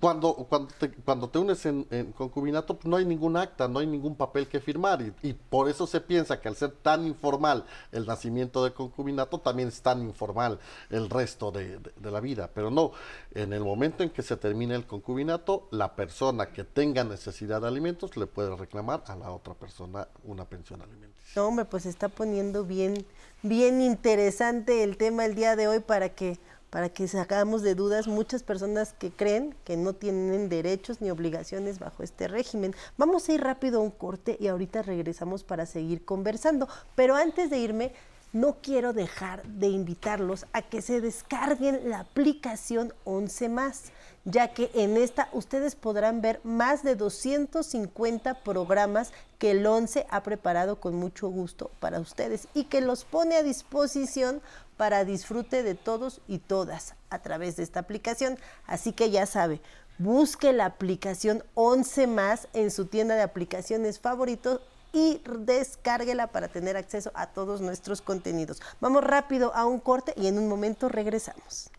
Cuando, 0.00 0.34
cuando, 0.34 0.74
te, 0.78 0.90
cuando 0.90 1.28
te 1.28 1.38
unes 1.38 1.64
en, 1.64 1.84
concubinato, 2.16 2.74
pues 2.74 2.86
no 2.86 2.96
hay 2.96 3.04
ningún 3.04 3.36
acta, 3.36 3.66
no 3.68 3.78
hay 3.78 3.86
ningún 3.86 4.14
papel 4.14 4.46
que 4.46 4.60
firmar. 4.60 5.00
Y, 5.22 5.32
por 5.32 5.68
eso 5.68 5.86
se 5.86 6.00
piensa 6.00 6.40
que 6.40 6.48
al 6.48 6.56
ser 6.56 6.72
tan 6.72 7.06
informal 7.06 7.64
el 7.92 8.04
nacimiento 8.04 8.64
de 8.64 8.72
concubinato, 8.72 9.38
también 9.38 9.68
es 9.68 9.80
tan 9.80 10.02
informal 10.02 10.58
el 10.90 11.08
resto 11.08 11.50
de, 11.50 11.80
la 12.02 12.20
vida. 12.20 12.50
Pero 12.52 12.70
no, 12.70 12.92
en 13.32 13.52
el 13.52 13.64
momento 13.64 14.02
en 14.02 14.10
que 14.10 14.22
se 14.22 14.36
termine 14.36 14.74
el 14.74 14.86
concubinato, 14.86 15.68
la 15.70 15.94
persona 15.94 16.46
que 16.52 16.64
tenga 16.64 17.04
necesidad 17.04 17.62
de 17.62 17.68
alimentos 17.68 18.16
le 18.16 18.26
puede 18.26 18.54
reclamar 18.54 19.04
a 19.06 19.16
la 19.16 19.30
otra 19.30 19.54
persona 19.54 20.08
una 20.24 20.44
pensión 20.44 20.82
alimenticia. 20.82 21.32
No, 21.36 21.48
hombre, 21.48 21.64
pues 21.64 21.86
está 21.86 22.08
poniendo 22.08 22.64
bien, 22.64 23.06
bien 23.42 23.80
interesante 23.80 24.82
el 24.82 24.96
tema 24.96 25.24
el 25.24 25.34
día 25.34 25.56
de 25.56 25.68
hoy 25.68 25.80
para 25.80 26.10
que 26.10 26.38
para 26.70 26.88
que 26.88 27.08
sacamos 27.08 27.62
de 27.62 27.74
dudas 27.74 28.08
muchas 28.08 28.42
personas 28.42 28.92
que 28.92 29.10
creen 29.10 29.54
que 29.64 29.76
no 29.76 29.94
tienen 29.94 30.48
derechos 30.48 31.00
ni 31.00 31.10
obligaciones 31.10 31.78
bajo 31.78 32.02
este 32.02 32.28
régimen. 32.28 32.74
Vamos 32.96 33.28
a 33.28 33.32
ir 33.32 33.42
rápido 33.42 33.80
a 33.80 33.82
un 33.82 33.90
corte 33.90 34.36
y 34.40 34.48
ahorita 34.48 34.82
regresamos 34.82 35.44
para 35.44 35.66
seguir 35.66 36.04
conversando. 36.04 36.68
Pero 36.94 37.14
antes 37.14 37.50
de 37.50 37.58
irme, 37.58 37.92
no 38.40 38.58
quiero 38.60 38.92
dejar 38.92 39.42
de 39.44 39.68
invitarlos 39.68 40.44
a 40.52 40.60
que 40.60 40.82
se 40.82 41.00
descarguen 41.00 41.88
la 41.88 42.00
aplicación 42.00 42.92
11 43.04 43.48
más, 43.48 43.84
ya 44.24 44.52
que 44.52 44.70
en 44.74 44.98
esta 44.98 45.30
ustedes 45.32 45.74
podrán 45.74 46.20
ver 46.20 46.40
más 46.44 46.82
de 46.82 46.96
250 46.96 48.42
programas 48.42 49.12
que 49.38 49.52
el 49.52 49.66
11 49.66 50.06
ha 50.10 50.22
preparado 50.22 50.80
con 50.80 50.96
mucho 50.96 51.28
gusto 51.28 51.70
para 51.80 51.98
ustedes 51.98 52.46
y 52.52 52.64
que 52.64 52.82
los 52.82 53.04
pone 53.04 53.36
a 53.36 53.42
disposición 53.42 54.42
para 54.76 55.06
disfrute 55.06 55.62
de 55.62 55.74
todos 55.74 56.20
y 56.28 56.38
todas 56.38 56.94
a 57.08 57.20
través 57.20 57.56
de 57.56 57.62
esta 57.62 57.80
aplicación. 57.80 58.38
Así 58.66 58.92
que 58.92 59.10
ya 59.10 59.24
sabe, 59.24 59.62
busque 59.96 60.52
la 60.52 60.66
aplicación 60.66 61.42
11 61.54 62.06
más 62.06 62.48
en 62.52 62.70
su 62.70 62.84
tienda 62.84 63.14
de 63.14 63.22
aplicaciones 63.22 63.98
favoritos 63.98 64.60
y 64.92 65.20
descárguela 65.40 66.28
para 66.28 66.48
tener 66.48 66.76
acceso 66.76 67.10
a 67.14 67.28
todos 67.28 67.60
nuestros 67.60 68.00
contenidos. 68.00 68.62
Vamos 68.80 69.04
rápido 69.04 69.54
a 69.54 69.66
un 69.66 69.80
corte 69.80 70.12
y 70.16 70.26
en 70.26 70.38
un 70.38 70.48
momento 70.48 70.88
regresamos. 70.88 71.70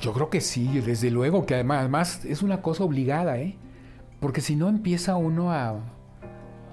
Yo 0.00 0.12
creo 0.12 0.30
que 0.30 0.40
sí, 0.40 0.80
desde 0.80 1.10
luego 1.10 1.46
que 1.46 1.54
además, 1.54 1.80
además 1.80 2.24
es 2.24 2.42
una 2.42 2.62
cosa 2.62 2.84
obligada, 2.84 3.38
¿eh? 3.38 3.56
Porque 4.20 4.40
si 4.40 4.54
no 4.54 4.68
empieza 4.68 5.16
uno 5.16 5.52
a 5.52 5.80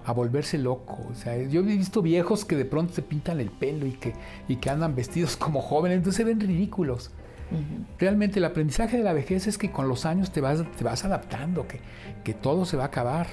a 0.10 0.12
volverse 0.12 0.58
loco. 0.58 0.98
O 1.12 1.14
sea, 1.14 1.38
yo 1.38 1.62
he 1.62 1.64
visto 1.64 2.02
viejos 2.02 2.44
que 2.44 2.56
de 2.56 2.66
pronto 2.66 2.94
se 2.94 3.04
pintan 3.04 3.40
el 3.40 3.52
pelo 3.52 3.86
y 3.86 3.92
que, 3.92 4.14
y 4.48 4.56
que 4.56 4.70
andan 4.72 4.96
vestidos 4.96 5.38
como 5.38 5.62
jóvenes, 5.62 5.98
entonces 5.98 6.18
se 6.18 6.24
ven 6.24 6.40
ridículos. 6.40 7.12
Realmente 8.00 8.40
el 8.40 8.46
aprendizaje 8.46 8.98
de 8.98 9.04
la 9.04 9.14
vejez 9.14 9.46
es 9.48 9.58
que 9.58 9.72
con 9.72 9.88
los 9.88 10.06
años 10.06 10.32
te 10.32 10.42
vas, 10.42 10.64
te 10.78 10.84
vas 10.84 11.06
adaptando, 11.06 11.68
que, 11.68 11.80
que 12.24 12.34
todo 12.34 12.66
se 12.66 12.76
va 12.76 12.84
a 12.84 12.88
acabar, 12.88 13.28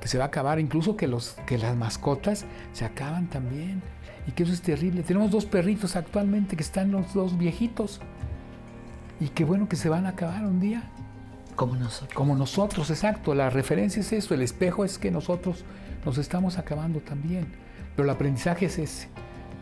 que 0.00 0.08
se 0.08 0.18
va 0.18 0.24
a 0.24 0.26
acabar, 0.28 0.58
incluso 0.58 0.96
que, 0.96 1.06
los, 1.06 1.36
que 1.46 1.58
las 1.58 1.76
mascotas 1.76 2.44
se 2.72 2.84
acaban 2.84 3.28
también. 3.28 3.82
Y 4.26 4.32
que 4.32 4.42
eso 4.42 4.52
es 4.52 4.60
terrible. 4.60 5.02
Tenemos 5.02 5.30
dos 5.30 5.46
perritos 5.46 5.96
actualmente 5.96 6.56
que 6.56 6.62
están 6.62 6.90
los 6.90 7.14
dos 7.14 7.38
viejitos. 7.38 8.00
Y 9.20 9.28
qué 9.28 9.44
bueno 9.44 9.68
que 9.68 9.76
se 9.76 9.88
van 9.88 10.06
a 10.06 10.10
acabar 10.10 10.44
un 10.44 10.60
día. 10.60 10.90
Como 11.54 11.76
nosotros. 11.76 12.12
Como 12.14 12.36
nosotros, 12.36 12.90
exacto. 12.90 13.34
La 13.34 13.50
referencia 13.50 14.00
es 14.00 14.12
eso. 14.12 14.34
El 14.34 14.42
espejo 14.42 14.84
es 14.84 14.98
que 14.98 15.10
nosotros 15.10 15.64
nos 16.04 16.18
estamos 16.18 16.58
acabando 16.58 17.00
también. 17.00 17.46
Pero 17.94 18.04
el 18.04 18.14
aprendizaje 18.14 18.66
es 18.66 18.78
ese, 18.78 19.08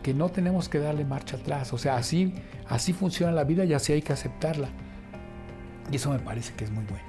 que 0.03 0.13
no 0.13 0.29
tenemos 0.29 0.67
que 0.67 0.79
darle 0.79 1.05
marcha 1.05 1.37
atrás. 1.37 1.71
O 1.71 1.77
sea, 1.77 1.95
así, 1.95 2.33
así 2.67 2.91
funciona 2.91 3.31
la 3.31 3.45
vida 3.45 3.63
y 3.63 3.73
así 3.73 3.93
hay 3.93 4.01
que 4.01 4.11
aceptarla. 4.11 4.67
Y 5.89 5.95
eso 5.95 6.11
me 6.11 6.19
parece 6.19 6.53
que 6.55 6.65
es 6.65 6.71
muy 6.71 6.83
bueno, 6.85 7.05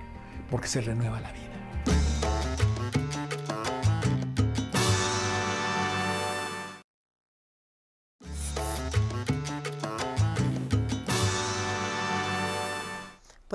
porque 0.51 0.69
se 0.69 0.81
renueva 0.81 1.21
la 1.21 1.33
vida. 1.33 2.36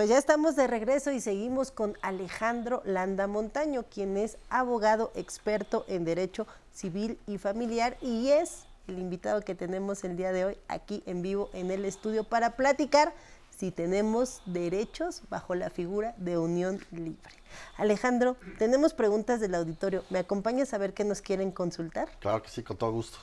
Pues 0.02 0.10
ya 0.10 0.18
estamos 0.18 0.56
de 0.56 0.66
regreso 0.66 1.12
y 1.12 1.22
seguimos 1.22 1.70
con 1.70 1.96
Alejandro 2.02 2.82
Landa 2.86 3.28
Montaño, 3.28 3.84
quien 3.84 4.18
es 4.18 4.36
abogado 4.50 5.12
experto 5.14 5.86
en 5.88 6.06
derecho 6.06 6.48
civil 6.74 7.20
y 7.28 7.38
familiar 7.38 7.98
y 8.02 8.30
es 8.30 8.64
el 8.88 8.98
invitado 8.98 9.42
que 9.42 9.54
tenemos 9.54 10.04
el 10.04 10.18
día 10.18 10.32
de 10.32 10.46
hoy 10.46 10.58
aquí 10.68 11.04
en 11.06 11.22
vivo 11.22 11.52
en 11.54 11.70
el 11.70 11.86
estudio 11.86 12.24
para 12.24 12.56
platicar 12.56 13.14
si 13.56 13.70
tenemos 13.70 14.42
derechos 14.48 15.22
bajo 15.30 15.54
la 15.54 15.70
figura 15.70 16.16
de 16.18 16.40
unión 16.40 16.84
libre. 16.90 17.36
Alejandro, 17.78 18.38
tenemos 18.58 18.96
preguntas 18.96 19.40
del 19.40 19.54
auditorio. 19.54 20.04
¿Me 20.10 20.18
acompañas 20.18 20.74
a 20.74 20.80
ver 20.80 20.96
qué 20.96 21.04
nos 21.04 21.22
quieren 21.22 21.52
consultar? 21.52 22.10
Claro 22.18 22.42
que 22.42 22.50
sí, 22.50 22.64
con 22.64 22.76
todo 22.76 22.92
gusto. 22.92 23.20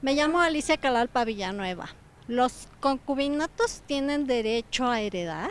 Me 0.00 0.14
llamo 0.14 0.40
Alicia 0.40 0.78
Calalpa 0.78 1.26
Villanueva. 1.26 1.90
¿Los 2.28 2.68
concubinatos 2.80 3.80
tienen 3.86 4.26
derecho 4.26 4.86
a 4.86 5.00
heredar? 5.00 5.50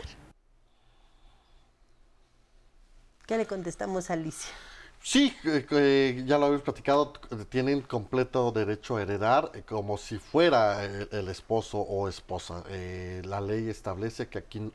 ¿Qué 3.26 3.36
le 3.36 3.46
contestamos 3.46 4.10
a 4.10 4.12
Alicia? 4.12 4.54
Sí, 5.02 5.34
eh, 5.44 6.22
ya 6.24 6.38
lo 6.38 6.46
habéis 6.46 6.62
platicado, 6.62 7.14
tienen 7.48 7.80
completo 7.80 8.52
derecho 8.52 8.96
a 8.96 9.02
heredar 9.02 9.50
eh, 9.54 9.62
como 9.66 9.98
si 9.98 10.18
fuera 10.18 10.84
el, 10.84 11.26
esposo 11.26 11.78
o 11.78 12.08
esposa. 12.08 12.62
Eh, 12.68 13.22
la 13.24 13.40
ley 13.40 13.68
establece 13.68 14.28
que 14.28 14.38
aquí, 14.38 14.72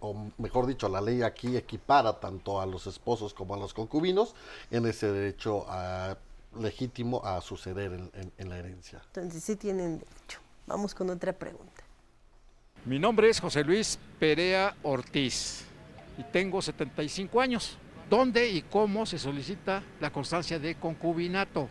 o 0.00 0.16
mejor 0.36 0.66
dicho, 0.66 0.88
la 0.88 1.00
ley 1.00 1.22
aquí 1.22 1.56
equipara 1.56 2.18
tanto 2.18 2.60
a 2.60 2.66
los 2.66 2.88
esposos 2.88 3.34
como 3.34 3.54
a 3.54 3.56
los 3.56 3.72
concubinos 3.72 4.34
en 4.72 4.84
ese 4.84 5.12
derecho 5.12 5.64
legítimo 6.58 7.24
a 7.24 7.40
suceder 7.40 7.92
en 8.36 8.48
la 8.48 8.58
herencia. 8.58 9.00
Entonces 9.06 9.44
sí 9.44 9.54
tienen 9.54 10.00
derecho. 10.00 10.40
Vamos 10.70 10.94
con 10.94 11.10
otra 11.10 11.32
pregunta. 11.32 11.82
Mi 12.84 13.00
nombre 13.00 13.28
es 13.28 13.40
José 13.40 13.64
Luis 13.64 13.98
Perea 14.20 14.76
Ortiz 14.84 15.64
y 16.16 16.22
tengo 16.22 16.62
75 16.62 17.40
años. 17.40 17.76
¿Dónde 18.08 18.48
y 18.48 18.62
cómo 18.62 19.04
se 19.04 19.18
solicita 19.18 19.82
la 19.98 20.12
constancia 20.12 20.60
de 20.60 20.76
concubinato? 20.76 21.68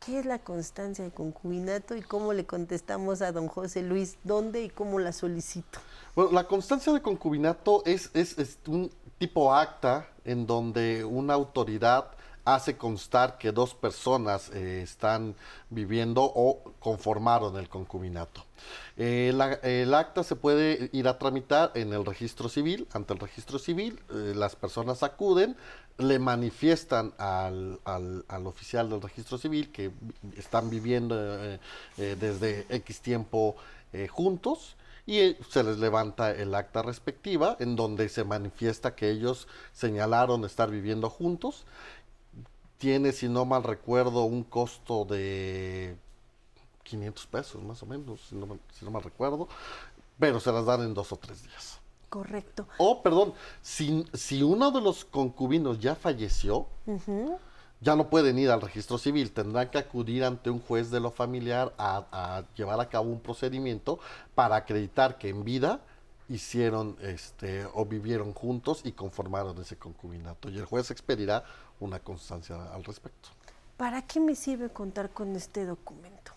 ¿Qué 0.00 0.20
es 0.20 0.24
la 0.24 0.38
constancia 0.38 1.04
de 1.04 1.10
concubinato 1.10 1.94
y 1.94 2.00
cómo 2.00 2.32
le 2.32 2.46
contestamos 2.46 3.20
a 3.20 3.30
don 3.30 3.46
José 3.46 3.82
Luis? 3.82 4.16
¿Dónde 4.24 4.62
y 4.62 4.70
cómo 4.70 4.98
la 4.98 5.12
solicito? 5.12 5.80
Bueno, 6.14 6.32
la 6.32 6.48
constancia 6.48 6.94
de 6.94 7.02
concubinato 7.02 7.82
es, 7.84 8.10
es, 8.14 8.38
es 8.38 8.58
un 8.66 8.90
tipo 9.18 9.54
acta 9.54 10.08
en 10.24 10.46
donde 10.46 11.04
una 11.04 11.34
autoridad 11.34 12.10
hace 12.44 12.76
constar 12.76 13.38
que 13.38 13.52
dos 13.52 13.74
personas 13.74 14.50
eh, 14.50 14.82
están 14.82 15.34
viviendo 15.70 16.22
o 16.22 16.74
conformaron 16.80 17.56
el 17.56 17.68
concubinato. 17.68 18.44
Eh, 18.96 19.32
el 19.62 19.94
acta 19.94 20.22
se 20.22 20.36
puede 20.36 20.90
ir 20.92 21.08
a 21.08 21.18
tramitar 21.18 21.72
en 21.74 21.92
el 21.92 22.04
registro 22.04 22.48
civil, 22.48 22.88
ante 22.92 23.14
el 23.14 23.20
registro 23.20 23.58
civil, 23.58 24.00
eh, 24.10 24.32
las 24.34 24.56
personas 24.56 25.02
acuden, 25.02 25.56
le 25.98 26.18
manifiestan 26.18 27.12
al, 27.18 27.78
al, 27.84 28.46
oficial 28.46 28.88
del 28.88 29.02
registro 29.02 29.38
civil 29.38 29.70
que 29.70 29.92
están 30.36 30.70
viviendo 30.70 31.14
desde 31.96 32.66
X 32.70 33.02
tiempo 33.02 33.56
juntos 34.10 34.76
y 35.06 35.36
se 35.48 35.62
les 35.62 35.78
levanta 35.78 36.30
el 36.30 36.54
acta 36.54 36.82
respectiva 36.82 37.56
en 37.60 37.76
donde 37.76 38.08
se 38.08 38.24
manifiesta 38.24 38.94
que 38.94 39.10
ellos 39.10 39.48
señalaron 39.72 40.44
estar 40.44 40.70
viviendo 40.70 41.10
juntos 41.10 41.66
tiene, 42.82 43.12
si 43.12 43.28
no 43.28 43.44
mal 43.44 43.62
recuerdo, 43.62 44.24
un 44.24 44.42
costo 44.42 45.04
de 45.04 45.96
500 46.82 47.26
pesos 47.28 47.62
más 47.62 47.80
o 47.84 47.86
menos, 47.86 48.20
si 48.28 48.34
no, 48.34 48.58
si 48.72 48.84
no 48.84 48.90
mal 48.90 49.04
recuerdo, 49.04 49.46
pero 50.18 50.40
se 50.40 50.50
las 50.50 50.66
dan 50.66 50.82
en 50.82 50.92
dos 50.92 51.12
o 51.12 51.16
tres 51.16 51.44
días. 51.44 51.78
Correcto. 52.08 52.66
O, 52.78 53.00
perdón, 53.00 53.34
si, 53.60 54.04
si 54.12 54.42
uno 54.42 54.72
de 54.72 54.80
los 54.80 55.04
concubinos 55.04 55.78
ya 55.78 55.94
falleció, 55.94 56.66
ya 57.80 57.94
no 57.94 58.10
pueden 58.10 58.36
ir 58.40 58.50
al 58.50 58.60
registro 58.60 58.98
civil, 58.98 59.30
tendrán 59.30 59.70
que 59.70 59.78
acudir 59.78 60.24
ante 60.24 60.50
un 60.50 60.58
juez 60.58 60.90
de 60.90 60.98
lo 60.98 61.12
familiar 61.12 61.72
a, 61.78 62.04
a, 62.10 62.44
llevar 62.56 62.80
a 62.80 62.88
cabo 62.88 63.10
un 63.10 63.20
procedimiento 63.20 64.00
para 64.34 64.56
acreditar 64.56 65.18
que 65.18 65.28
en 65.28 65.44
vida 65.44 65.82
hicieron 66.32 66.96
este 67.02 67.66
o 67.74 67.84
vivieron 67.84 68.32
juntos 68.32 68.80
y 68.84 68.92
conformaron 68.92 69.60
ese 69.60 69.76
concubinato 69.76 70.48
y 70.48 70.58
el 70.58 70.64
juez 70.64 70.90
expedirá 70.90 71.44
una 71.78 71.98
constancia 71.98 72.72
al 72.72 72.84
respecto. 72.84 73.28
¿Para 73.76 74.02
qué 74.02 74.18
me 74.18 74.34
sirve 74.34 74.70
contar 74.70 75.10
con 75.10 75.34
este 75.36 75.66
documento? 75.66 76.32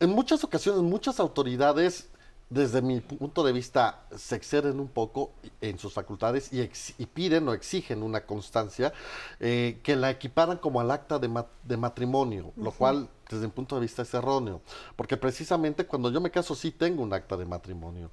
En 0.00 0.10
muchas 0.10 0.42
ocasiones, 0.44 0.82
muchas 0.82 1.20
autoridades, 1.20 2.08
desde 2.48 2.82
mi 2.82 3.00
punto 3.00 3.44
de 3.44 3.52
vista, 3.52 4.04
se 4.16 4.36
exceden 4.36 4.80
un 4.80 4.88
poco 4.88 5.32
en 5.60 5.78
sus 5.78 5.92
facultades 5.92 6.50
y, 6.52 7.06
piden 7.06 7.48
o 7.48 7.54
exigen 7.54 8.02
una 8.02 8.24
constancia 8.24 8.92
eh, 9.40 9.80
que 9.82 9.96
la 9.96 10.10
equiparan 10.10 10.58
como 10.58 10.80
al 10.80 10.90
acta 10.90 11.18
de, 11.18 11.76
matrimonio, 11.76 12.52
lo 12.56 12.72
cual 12.72 13.08
desde 13.28 13.46
mi 13.46 13.52
punto 13.52 13.76
de 13.76 13.82
vista 13.82 14.02
es 14.02 14.12
erróneo, 14.12 14.60
porque 14.96 15.16
precisamente 15.16 15.86
cuando 15.86 16.10
yo 16.10 16.20
me 16.20 16.30
caso 16.30 16.54
sí 16.54 16.70
tengo 16.70 17.02
un 17.02 17.12
acta 17.12 17.36
de 17.36 17.44
matrimonio, 17.44 18.10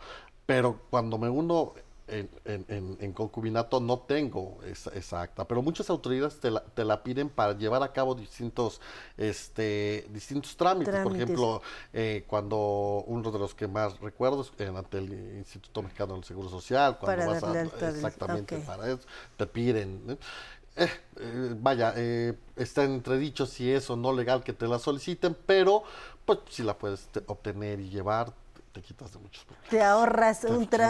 pero 0.49 0.79
cuando 0.89 1.19
me 1.19 1.29
uno 1.29 1.75
en, 2.07 3.13
concubinato 3.13 3.79
no 3.79 3.99
tengo 3.99 4.57
esa, 4.65 5.21
acta, 5.21 5.47
pero 5.47 5.61
muchas 5.61 5.91
autoridades 5.91 6.39
te 6.39 6.49
la, 6.49 6.63
te 6.63 6.83
la, 6.83 7.03
piden 7.03 7.29
para 7.29 7.55
llevar 7.55 7.83
a 7.83 7.93
cabo 7.93 8.15
distintos, 8.15 8.81
este, 9.15 10.07
distintos 10.09 10.57
trámites. 10.57 11.03
Por 11.03 11.15
ejemplo, 11.15 11.61
eh, 11.93 12.23
cuando 12.25 13.03
uno 13.05 13.29
de 13.29 13.37
los 13.37 13.53
que 13.53 13.67
más 13.67 13.99
recuerdo 13.99 14.41
es 14.41 14.69
ante 14.69 14.97
el 14.97 15.37
Instituto 15.37 15.83
Mexicano 15.83 16.15
del 16.15 16.23
Seguro 16.23 16.49
Social, 16.49 16.97
cuando 16.97 17.27
vas 17.27 17.43
a, 17.43 17.61
exactamente 17.61 18.57
para 18.57 18.87
eso, 18.87 19.01
te 19.37 19.45
piden. 19.45 20.17
Eh, 20.77 20.87
eh, 21.19 21.55
vaya, 21.59 21.93
está 22.55 22.85
entredicho 22.85 23.45
si 23.45 23.71
es 23.71 23.87
o 23.91 23.95
no 23.95 24.13
legal 24.13 24.43
que 24.43 24.53
te 24.53 24.67
la 24.67 24.79
soliciten, 24.79 25.37
pero 25.45 25.83
pues 26.25 26.39
si 26.49 26.63
la 26.63 26.75
puedes 26.75 27.07
obtener 27.27 27.79
y 27.81 27.89
llevar, 27.91 28.33
te 28.71 28.81
quitas 28.81 29.11
de 29.13 29.19
muchos 29.19 29.43
problemas. 29.45 29.69
Te 29.69 29.81
ahorras 29.81 30.43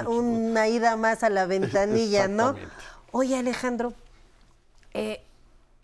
una 0.07 0.67
ida 0.67 0.95
más 0.95 1.23
a 1.23 1.29
la 1.29 1.45
ventanilla, 1.47 2.27
¿no? 2.27 2.55
Oye, 3.11 3.37
Alejandro, 3.37 3.93
eh, 4.93 5.23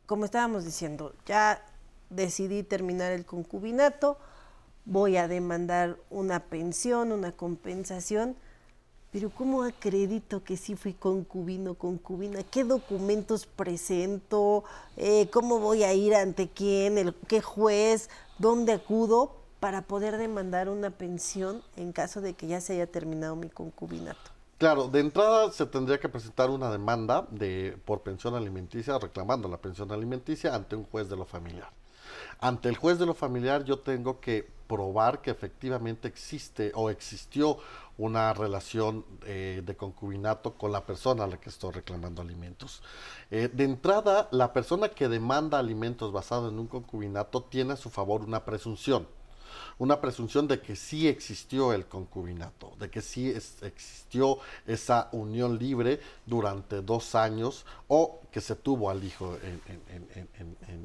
como 0.06 0.26
estábamos 0.26 0.66
diciendo, 0.66 1.14
ya 1.26 1.64
decidí 2.10 2.64
terminar 2.64 3.12
el 3.12 3.26
concubinato, 3.26 4.18
voy 4.86 5.18
a 5.18 5.28
demandar 5.28 5.98
una 6.10 6.42
pensión, 6.42 7.12
una 7.12 7.32
compensación, 7.32 8.36
pero 9.12 9.30
¿cómo 9.30 9.64
acredito 9.64 10.44
que 10.44 10.58
sí 10.58 10.76
fui 10.76 10.94
concubino, 10.94 11.76
concubina? 11.76 12.44
¿Qué 12.44 12.66
documentos 12.66 13.46
presento? 13.46 14.66
Eh, 14.98 15.30
¿Cómo 15.32 15.60
voy 15.60 15.84
a 15.84 15.94
ir 15.94 16.14
ante 16.14 16.50
quién? 16.50 16.98
El, 16.98 17.16
¿Qué 17.28 17.42
juez? 17.42 18.10
¿Dónde 18.38 18.74
acudo? 18.74 19.45
Para 19.60 19.82
poder 19.84 20.18
demandar 20.18 20.70
una 20.70 20.92
pensión 20.92 21.62
en 21.76 21.92
caso 21.92 22.22
de 22.22 22.34
que 22.34 22.48
ya 22.48 22.62
se 22.62 22.74
haya 22.74 22.88
terminado 22.88 23.36
mi 23.36 23.50
concubinato. 23.50 24.32
Claro, 24.58 24.88
de 24.88 25.02
entrada 25.02 25.52
se 25.52 25.66
tendría 25.66 26.00
que 26.00 26.08
presentar 26.08 26.50
una 26.50 26.72
demanda 26.72 27.28
de 27.30 27.78
por 27.84 28.02
pensión 28.02 28.36
alimenticia, 28.36 28.98
reclamando 28.98 29.50
la 29.50 29.58
pensión 29.58 29.92
alimenticia 29.92 30.56
ante 30.56 30.76
un 30.78 30.86
juez 30.86 31.10
de 31.10 31.18
lo 31.18 31.26
familiar. 31.26 31.70
Ante 32.40 32.70
el 32.70 32.78
juez 32.78 32.98
de 32.98 33.06
lo 33.06 33.14
familiar 33.14 33.66
yo 33.66 33.80
tengo 33.80 34.20
que 34.20 34.48
probar 34.68 35.22
que 35.22 35.32
efectivamente 35.32 36.08
existe 36.08 36.72
o 36.74 36.90
existió 36.90 37.58
una 37.98 38.34
relación 38.34 39.06
eh, 39.26 39.62
de 39.66 39.76
concubinato 39.76 40.54
con 40.54 40.72
la 40.72 40.86
persona 40.86 41.26
a 41.26 41.28
la 41.28 41.38
que 41.38 41.50
estoy 41.50 41.72
reclamando 41.72 42.22
alimentos. 42.22 42.82
Eh, 43.32 43.50
de 43.52 43.64
entrada, 43.64 44.28
la 44.32 44.54
persona 44.54 44.90
que 44.90 45.08
demanda 45.08 45.60
alimentos 45.60 46.12
basado 46.12 46.50
en 46.50 46.60
un 46.60 46.68
concubinato 46.68 47.44
tiene 47.44 47.74
a 47.74 47.78
su 47.78 47.90
favor 47.90 48.22
una 48.22 48.44
presunción 48.44 49.08
una 49.78 50.00
presunción 50.02 50.48
de 50.48 50.62
que 50.62 50.76
sí 50.76 51.08
existió 51.08 51.74
el 51.74 51.86
concubinato, 51.86 52.74
de 52.80 52.90
que 52.90 53.02
sí 53.02 53.30
existió 53.30 54.40
esa 54.66 55.10
unión 55.12 55.58
libre 55.58 56.00
durante 56.26 56.82
dos 56.82 57.16
años 57.16 57.66
o 57.88 58.22
que 58.32 58.42
se 58.42 58.56
tuvo 58.56 58.90
al 58.90 59.04
hijo 59.04 59.38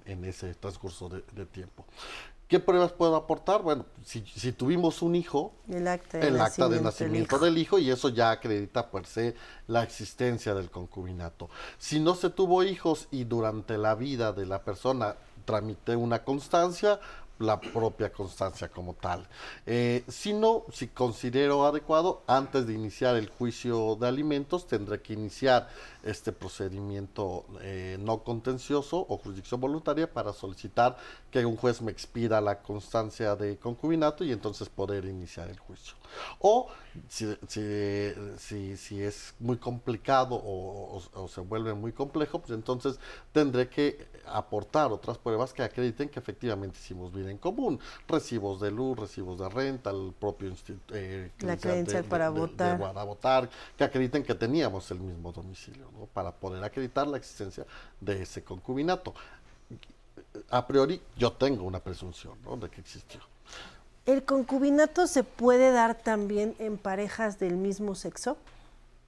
en, 0.06 0.24
ese 0.24 0.54
transcurso 0.54 1.08
de, 1.08 1.46
tiempo. 1.46 1.84
¿Qué 2.46 2.58
pruebas 2.58 2.90
puedo 2.90 3.14
aportar? 3.14 3.62
Bueno, 3.62 3.86
si, 4.04 4.22
tuvimos 4.52 5.02
un 5.02 5.14
hijo, 5.14 5.52
el 5.68 5.86
acta 5.86 6.18
de 6.18 6.26
el 6.26 6.36
nacimiento, 6.36 6.64
acta 6.64 6.76
de 6.76 6.82
nacimiento 6.82 7.38
del 7.38 7.58
hijo. 7.58 7.78
y 7.78 7.90
eso 7.90 8.08
ya 8.08 8.32
acredita 8.32 8.90
per 8.90 9.06
se 9.06 9.36
la 9.68 9.84
existencia 9.84 10.52
del 10.54 10.68
concubinato. 10.68 11.48
Si 11.78 12.00
no 12.00 12.16
se 12.16 12.30
tuvo 12.30 12.64
hijos 12.64 13.06
y 13.12 13.22
durante 13.22 13.78
la 13.78 13.94
vida 13.94 14.32
de 14.32 14.46
la 14.46 14.64
persona 14.64 15.14
tramité 15.44 15.96
una 15.96 16.24
constancia, 16.24 17.00
la 17.40 17.58
propia 17.58 18.12
constancia 18.12 18.68
como 18.68 18.94
tal. 18.94 19.26
Eh, 19.66 20.04
si 20.08 20.32
no, 20.32 20.64
si 20.72 20.88
considero 20.88 21.64
adecuado, 21.64 22.22
antes 22.26 22.66
de 22.66 22.74
iniciar 22.74 23.16
el 23.16 23.28
juicio 23.28 23.96
de 23.96 24.06
alimentos, 24.06 24.66
tendré 24.66 25.00
que 25.00 25.14
iniciar 25.14 25.68
este 26.02 26.32
procedimiento 26.32 27.46
eh, 27.62 27.96
no 28.00 28.22
contencioso 28.22 29.04
o 29.08 29.18
jurisdicción 29.18 29.60
voluntaria 29.60 30.10
para 30.10 30.32
solicitar 30.32 30.96
que 31.30 31.44
un 31.44 31.56
juez 31.56 31.80
me 31.80 31.90
expida 31.90 32.40
la 32.40 32.62
constancia 32.62 33.36
de 33.36 33.56
concubinato 33.56 34.22
y 34.24 34.32
entonces 34.32 34.68
poder 34.68 35.06
iniciar 35.06 35.48
el 35.48 35.58
juicio. 35.58 35.94
O 36.40 36.68
si, 37.08 37.36
si, 37.46 38.76
si, 38.76 39.02
es 39.02 39.34
muy 39.38 39.58
complicado 39.58 40.40
o, 40.42 41.28
se 41.28 41.40
vuelve 41.40 41.74
muy 41.74 41.92
complejo, 41.92 42.40
pues 42.40 42.50
entonces 42.52 42.98
tendré 43.32 43.68
que 43.68 44.08
aportar 44.32 44.92
otras 44.92 45.18
pruebas 45.18 45.52
que 45.52 45.62
acrediten 45.62 46.08
que 46.08 46.18
efectivamente 46.18 46.78
hicimos 46.78 47.12
vida 47.12 47.30
en 47.30 47.38
común. 47.38 47.78
Recibos 48.08 48.60
de 48.60 48.70
luz, 48.70 48.98
recibos 48.98 49.38
de 49.38 49.48
renta, 49.48 49.90
el 49.90 50.12
propio 50.18 50.48
instituto. 50.48 50.94
Eh, 50.96 51.30
la 51.40 51.56
creencia 51.56 52.02
para 52.02 52.30
votar. 52.30 52.78
para 52.78 53.04
votar, 53.04 53.50
que 53.76 53.84
acrediten 53.84 54.22
que 54.22 54.34
teníamos 54.34 54.90
el 54.90 55.00
mismo 55.00 55.32
domicilio, 55.32 55.90
¿no? 55.92 56.06
para 56.06 56.32
poder 56.32 56.62
acreditar 56.64 57.06
la 57.06 57.16
existencia 57.16 57.66
de 58.00 58.22
ese 58.22 58.42
concubinato. 58.42 59.14
A 60.50 60.66
priori, 60.66 61.00
yo 61.16 61.32
tengo 61.32 61.64
una 61.64 61.80
presunción 61.80 62.34
¿no? 62.44 62.56
de 62.56 62.68
que 62.68 62.80
existió. 62.80 63.20
¿El 64.06 64.24
concubinato 64.24 65.06
se 65.06 65.24
puede 65.24 65.72
dar 65.72 65.94
también 65.94 66.54
en 66.58 66.78
parejas 66.78 67.38
del 67.38 67.56
mismo 67.56 67.94
sexo? 67.94 68.36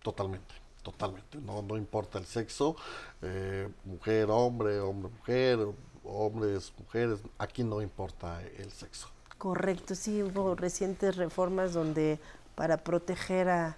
Totalmente, 0.02 0.54
totalmente. 0.82 1.38
No, 1.38 1.62
no 1.62 1.76
importa 1.76 2.18
el 2.18 2.26
sexo, 2.26 2.76
eh, 3.22 3.68
mujer, 3.84 4.30
hombre, 4.30 4.80
hombre, 4.80 5.10
mujer, 5.10 5.58
hombres, 6.04 6.72
mujeres, 6.78 7.20
aquí 7.38 7.64
no 7.64 7.80
importa 7.80 8.42
el 8.58 8.70
sexo. 8.72 9.08
Correcto, 9.38 9.94
sí, 9.94 10.22
hubo 10.22 10.54
recientes 10.54 11.16
reformas 11.16 11.72
donde 11.72 12.20
para 12.54 12.76
proteger 12.76 13.48
a, 13.48 13.76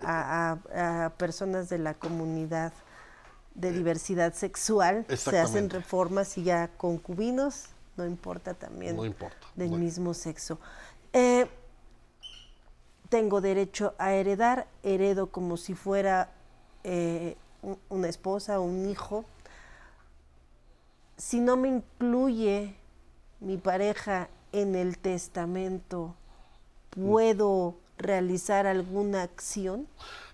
a, 0.00 1.12
personas 1.16 1.68
de 1.68 1.78
la 1.78 1.94
comunidad 1.94 2.72
de 3.54 3.68
eh, 3.68 3.72
diversidad 3.72 4.32
sexual 4.34 5.04
se 5.08 5.38
hacen 5.38 5.70
reformas 5.70 6.38
y 6.38 6.44
ya 6.44 6.68
concubinos 6.76 7.70
no 7.98 8.06
importa 8.06 8.54
también 8.54 8.96
del 9.56 9.70
mismo 9.70 10.14
sexo. 10.14 10.58
Eh, 11.12 11.46
tengo 13.08 13.40
derecho 13.40 13.94
a 13.98 14.12
heredar, 14.12 14.66
heredo 14.82 15.28
como 15.28 15.56
si 15.56 15.74
fuera 15.74 16.30
eh, 16.84 17.36
una 17.88 18.08
esposa 18.08 18.60
o 18.60 18.62
un 18.62 18.88
hijo. 18.88 19.24
Si 21.16 21.40
no 21.40 21.56
me 21.56 21.68
incluye 21.68 22.76
mi 23.40 23.56
pareja 23.56 24.28
en 24.52 24.74
el 24.74 24.98
testamento, 24.98 26.14
¿puedo 26.90 27.76
realizar 27.98 28.66
alguna 28.66 29.22
acción? 29.22 29.86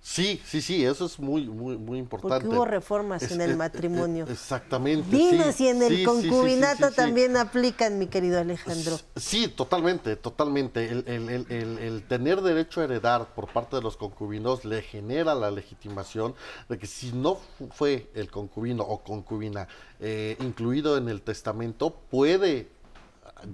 Sí, 0.06 0.38
sí, 0.44 0.60
sí, 0.60 0.84
eso 0.84 1.06
es 1.06 1.18
muy, 1.18 1.46
muy, 1.46 1.78
muy 1.78 1.98
importante. 1.98 2.34
Porque 2.34 2.48
hubo 2.54 2.66
reformas 2.66 3.22
en 3.32 3.40
el 3.40 3.56
matrimonio. 3.56 4.26
exactamente. 4.28 5.16
Dinos 5.16 5.54
si 5.54 5.66
en 5.66 5.82
el 5.82 6.04
concubinato 6.04 6.90
también 6.90 7.38
aplican, 7.38 7.98
mi 7.98 8.06
querido 8.08 8.38
Alejandro. 8.38 9.00
Sí, 9.16 9.48
totalmente, 9.48 10.16
totalmente. 10.16 10.90
El, 10.90 11.04
el, 11.08 11.46
el, 11.48 11.78
el, 11.78 12.02
tener 12.06 12.42
derecho 12.42 12.82
a 12.82 12.84
heredar 12.84 13.34
por 13.34 13.50
parte 13.50 13.76
de 13.76 13.82
los 13.82 13.96
concubinos 13.96 14.66
le 14.66 14.82
genera 14.82 15.34
la 15.34 15.50
legitimación 15.50 16.34
de 16.68 16.78
que 16.78 16.86
si 16.86 17.12
no 17.12 17.38
fue 17.70 18.10
el 18.14 18.30
concubino 18.30 18.82
o 18.82 19.02
concubina 19.02 19.68
eh, 20.00 20.36
incluido 20.40 20.98
en 20.98 21.08
el 21.08 21.22
testamento, 21.22 21.94
puede 22.10 22.73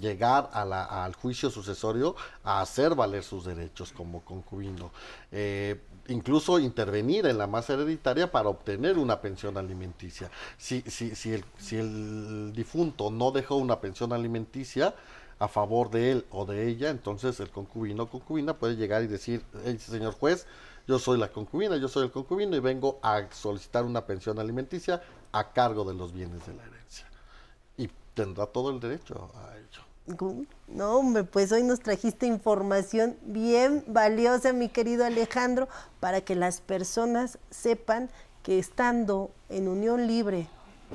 llegar 0.00 0.50
al 0.52 1.14
juicio 1.14 1.50
sucesorio 1.50 2.14
a 2.44 2.60
hacer 2.60 2.94
valer 2.94 3.22
sus 3.22 3.44
derechos 3.44 3.92
como 3.92 4.20
concubino. 4.24 4.90
Eh, 5.32 5.80
incluso 6.08 6.58
intervenir 6.58 7.26
en 7.26 7.38
la 7.38 7.46
masa 7.46 7.74
hereditaria 7.74 8.30
para 8.30 8.48
obtener 8.48 8.98
una 8.98 9.20
pensión 9.20 9.56
alimenticia. 9.56 10.30
Si, 10.58 10.82
si, 10.82 11.14
si, 11.14 11.32
el, 11.32 11.44
si 11.58 11.76
el 11.76 12.52
difunto 12.54 13.10
no 13.10 13.30
dejó 13.30 13.56
una 13.56 13.80
pensión 13.80 14.12
alimenticia 14.12 14.94
a 15.38 15.48
favor 15.48 15.90
de 15.90 16.12
él 16.12 16.26
o 16.30 16.44
de 16.44 16.68
ella, 16.68 16.90
entonces 16.90 17.40
el 17.40 17.50
concubino 17.50 18.04
o 18.04 18.08
concubina 18.08 18.54
puede 18.54 18.76
llegar 18.76 19.02
y 19.02 19.06
decir, 19.06 19.42
señor 19.78 20.12
juez, 20.12 20.46
yo 20.86 20.98
soy 20.98 21.18
la 21.18 21.28
concubina, 21.28 21.76
yo 21.76 21.88
soy 21.88 22.04
el 22.04 22.10
concubino 22.10 22.56
y 22.56 22.60
vengo 22.60 22.98
a 23.02 23.22
solicitar 23.32 23.84
una 23.84 24.04
pensión 24.04 24.38
alimenticia 24.38 25.02
a 25.32 25.52
cargo 25.52 25.84
de 25.84 25.94
los 25.94 26.12
bienes 26.12 26.44
de 26.46 26.54
la 26.54 26.62
herencia. 26.62 26.79
Tendrá 28.20 28.44
todo 28.44 28.68
el 28.68 28.80
derecho 28.80 29.30
a 29.34 29.56
ello. 29.56 30.44
No, 30.68 30.98
hombre, 30.98 31.24
pues 31.24 31.52
hoy 31.52 31.62
nos 31.62 31.80
trajiste 31.80 32.26
información 32.26 33.16
bien 33.22 33.82
valiosa, 33.86 34.52
mi 34.52 34.68
querido 34.68 35.06
Alejandro, 35.06 35.68
para 36.00 36.20
que 36.20 36.34
las 36.34 36.60
personas 36.60 37.38
sepan 37.48 38.10
que 38.42 38.58
estando 38.58 39.30
en 39.48 39.68
unión 39.68 40.06
libre 40.06 40.48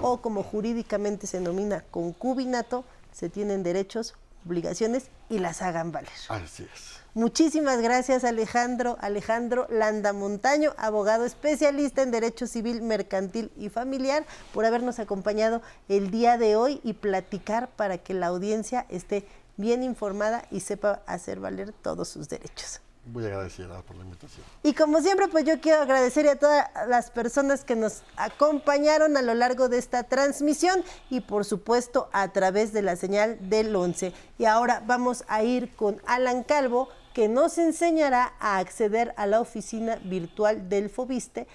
o 0.03 0.17
como 0.17 0.43
jurídicamente 0.43 1.25
se 1.25 1.39
denomina 1.39 1.83
concubinato, 1.89 2.83
se 3.11 3.27
tienen 3.27 3.63
derechos, 3.63 4.13
obligaciones 4.45 5.05
y 5.29 5.39
las 5.39 5.61
hagan 5.61 5.91
valer. 5.91 6.11
Así 6.29 6.63
es. 6.63 6.95
Muchísimas 7.13 7.81
gracias 7.81 8.25
Alejandro, 8.25 8.97
Alejandro 8.99 9.67
Landa 9.69 10.11
Montaño, 10.11 10.73
abogado 10.77 11.25
especialista 11.25 12.01
en 12.01 12.11
Derecho 12.11 12.45
Civil, 12.45 12.81
Mercantil 12.81 13.51
y 13.55 13.69
Familiar, 13.69 14.25
por 14.53 14.65
habernos 14.65 14.99
acompañado 14.99 15.61
el 15.87 16.11
día 16.11 16.37
de 16.37 16.57
hoy 16.57 16.81
y 16.83 16.91
platicar 16.91 17.69
para 17.69 17.97
que 17.99 18.13
la 18.13 18.27
audiencia 18.27 18.85
esté 18.89 19.25
bien 19.55 19.81
informada 19.81 20.45
y 20.51 20.59
sepa 20.59 21.03
hacer 21.07 21.39
valer 21.39 21.71
todos 21.71 22.09
sus 22.09 22.27
derechos. 22.27 22.81
Muy 23.05 23.23
agradecida 23.23 23.81
por 23.83 23.95
la 23.97 24.03
invitación. 24.03 24.43
Y 24.63 24.73
como 24.73 24.99
siempre, 24.99 25.27
pues 25.27 25.45
yo 25.45 25.61
quiero 25.61 25.81
agradecer 25.81 26.27
a 26.27 26.37
todas 26.37 26.67
las 26.87 27.11
personas 27.11 27.63
que 27.63 27.75
nos 27.75 28.01
acompañaron 28.17 29.15
a 29.15 29.21
lo 29.21 29.35
largo 29.35 29.69
de 29.69 29.77
esta 29.77 30.03
transmisión 30.03 30.83
y 31.11 31.21
por 31.21 31.45
supuesto 31.45 32.09
a 32.13 32.31
través 32.33 32.73
de 32.73 32.81
la 32.81 32.95
señal 32.95 33.37
del 33.47 33.75
11. 33.75 34.11
Y 34.39 34.45
ahora 34.45 34.81
vamos 34.87 35.23
a 35.27 35.43
ir 35.43 35.75
con 35.75 36.01
Alan 36.07 36.43
Calvo, 36.43 36.89
que 37.13 37.27
nos 37.27 37.59
enseñará 37.59 38.33
a 38.39 38.57
acceder 38.57 39.13
a 39.17 39.27
la 39.27 39.39
oficina 39.39 39.97
virtual 40.03 40.67
del 40.67 40.89
Fobiste 40.89 41.47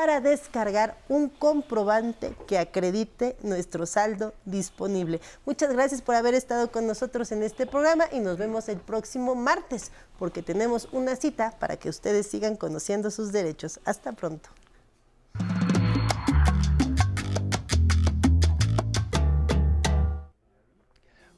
para 0.00 0.20
descargar 0.20 0.96
un 1.08 1.28
comprobante 1.28 2.32
que 2.46 2.56
acredite 2.56 3.36
nuestro 3.42 3.84
saldo 3.84 4.32
disponible. 4.44 5.20
Muchas 5.44 5.72
gracias 5.72 6.02
por 6.02 6.14
haber 6.14 6.34
estado 6.34 6.70
con 6.70 6.86
nosotros 6.86 7.32
en 7.32 7.42
este 7.42 7.66
programa 7.66 8.04
y 8.12 8.20
nos 8.20 8.38
vemos 8.38 8.68
el 8.68 8.78
próximo 8.78 9.34
martes 9.34 9.90
porque 10.16 10.40
tenemos 10.40 10.88
una 10.92 11.16
cita 11.16 11.52
para 11.58 11.78
que 11.78 11.88
ustedes 11.88 12.28
sigan 12.28 12.54
conociendo 12.54 13.10
sus 13.10 13.32
derechos. 13.32 13.80
Hasta 13.84 14.12
pronto. 14.12 14.48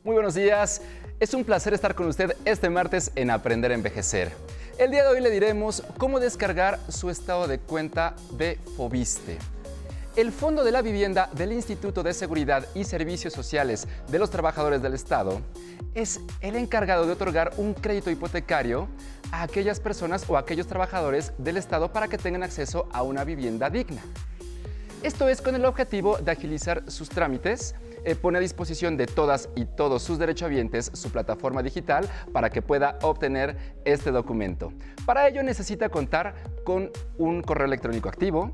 Muy 0.04 0.12
buenos 0.12 0.34
días. 0.34 0.82
Es 1.18 1.32
un 1.32 1.44
placer 1.44 1.72
estar 1.72 1.94
con 1.94 2.08
usted 2.08 2.36
este 2.44 2.68
martes 2.68 3.10
en 3.14 3.30
Aprender 3.30 3.70
a 3.70 3.74
Envejecer. 3.74 4.32
El 4.80 4.90
día 4.90 5.02
de 5.02 5.10
hoy 5.10 5.20
le 5.20 5.28
diremos 5.28 5.82
cómo 5.98 6.20
descargar 6.20 6.80
su 6.88 7.10
estado 7.10 7.46
de 7.46 7.58
cuenta 7.58 8.14
de 8.32 8.58
Fobiste. 8.78 9.36
El 10.16 10.32
Fondo 10.32 10.64
de 10.64 10.72
la 10.72 10.80
Vivienda 10.80 11.28
del 11.34 11.52
Instituto 11.52 12.02
de 12.02 12.14
Seguridad 12.14 12.66
y 12.74 12.84
Servicios 12.84 13.34
Sociales 13.34 13.86
de 14.08 14.18
los 14.18 14.30
Trabajadores 14.30 14.80
del 14.80 14.94
Estado 14.94 15.42
es 15.92 16.20
el 16.40 16.56
encargado 16.56 17.04
de 17.04 17.12
otorgar 17.12 17.52
un 17.58 17.74
crédito 17.74 18.10
hipotecario 18.10 18.88
a 19.32 19.42
aquellas 19.42 19.80
personas 19.80 20.24
o 20.26 20.38
aquellos 20.38 20.66
trabajadores 20.66 21.34
del 21.36 21.58
Estado 21.58 21.92
para 21.92 22.08
que 22.08 22.16
tengan 22.16 22.42
acceso 22.42 22.88
a 22.90 23.02
una 23.02 23.24
vivienda 23.24 23.68
digna. 23.68 24.00
Esto 25.02 25.28
es 25.28 25.42
con 25.42 25.54
el 25.56 25.66
objetivo 25.66 26.16
de 26.16 26.30
agilizar 26.30 26.90
sus 26.90 27.10
trámites, 27.10 27.74
eh, 28.04 28.14
pone 28.14 28.38
a 28.38 28.40
disposición 28.40 28.96
de 28.96 29.06
todas 29.06 29.48
y 29.54 29.64
todos 29.64 30.02
sus 30.02 30.18
derechohabientes 30.18 30.90
su 30.94 31.10
plataforma 31.10 31.62
digital 31.62 32.08
para 32.32 32.50
que 32.50 32.62
pueda 32.62 32.98
obtener 33.02 33.56
este 33.84 34.10
documento. 34.10 34.72
Para 35.06 35.28
ello 35.28 35.42
necesita 35.42 35.88
contar 35.88 36.34
con 36.64 36.90
un 37.18 37.42
correo 37.42 37.66
electrónico 37.66 38.08
activo, 38.08 38.50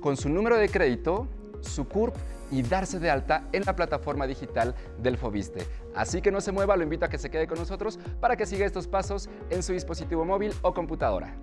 con 0.00 0.16
su 0.16 0.28
número 0.28 0.56
de 0.56 0.68
crédito, 0.68 1.28
su 1.60 1.88
CURP 1.88 2.14
y 2.50 2.62
darse 2.62 2.98
de 2.98 3.10
alta 3.10 3.48
en 3.52 3.64
la 3.64 3.76
plataforma 3.76 4.26
digital 4.26 4.74
del 4.98 5.18
Fobiste. 5.18 5.66
Así 5.94 6.22
que 6.22 6.30
no 6.30 6.40
se 6.40 6.52
mueva, 6.52 6.76
lo 6.76 6.82
invito 6.82 7.04
a 7.04 7.08
que 7.08 7.18
se 7.18 7.30
quede 7.30 7.46
con 7.46 7.58
nosotros 7.58 7.98
para 8.20 8.36
que 8.36 8.46
siga 8.46 8.64
estos 8.64 8.86
pasos 8.86 9.28
en 9.50 9.62
su 9.62 9.72
dispositivo 9.72 10.24
móvil 10.24 10.54
o 10.62 10.72
computadora. 10.72 11.36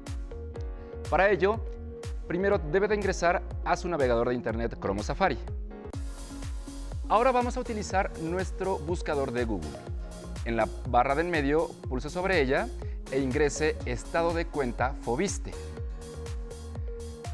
Para 1.10 1.30
ello, 1.30 1.60
primero 2.28 2.58
debe 2.58 2.88
de 2.88 2.96
ingresar 2.96 3.44
a 3.64 3.76
su 3.76 3.88
navegador 3.88 4.30
de 4.30 4.36
internet 4.36 4.78
Chrome 4.80 5.04
Safari. 5.04 5.38
Ahora 7.08 7.32
vamos 7.32 7.56
a 7.56 7.60
utilizar 7.60 8.12
nuestro 8.20 8.80
buscador 8.80 9.32
de 9.32 9.46
Google. 9.46 9.70
En 10.46 10.58
la 10.58 10.68
barra 10.90 11.14
del 11.14 11.28
medio, 11.28 11.68
pulse 11.88 12.10
sobre 12.10 12.42
ella 12.42 12.68
e 13.12 13.20
ingrese 13.20 13.78
estado 13.86 14.34
de 14.34 14.48
cuenta 14.48 14.96
Fobiste. 15.04 15.52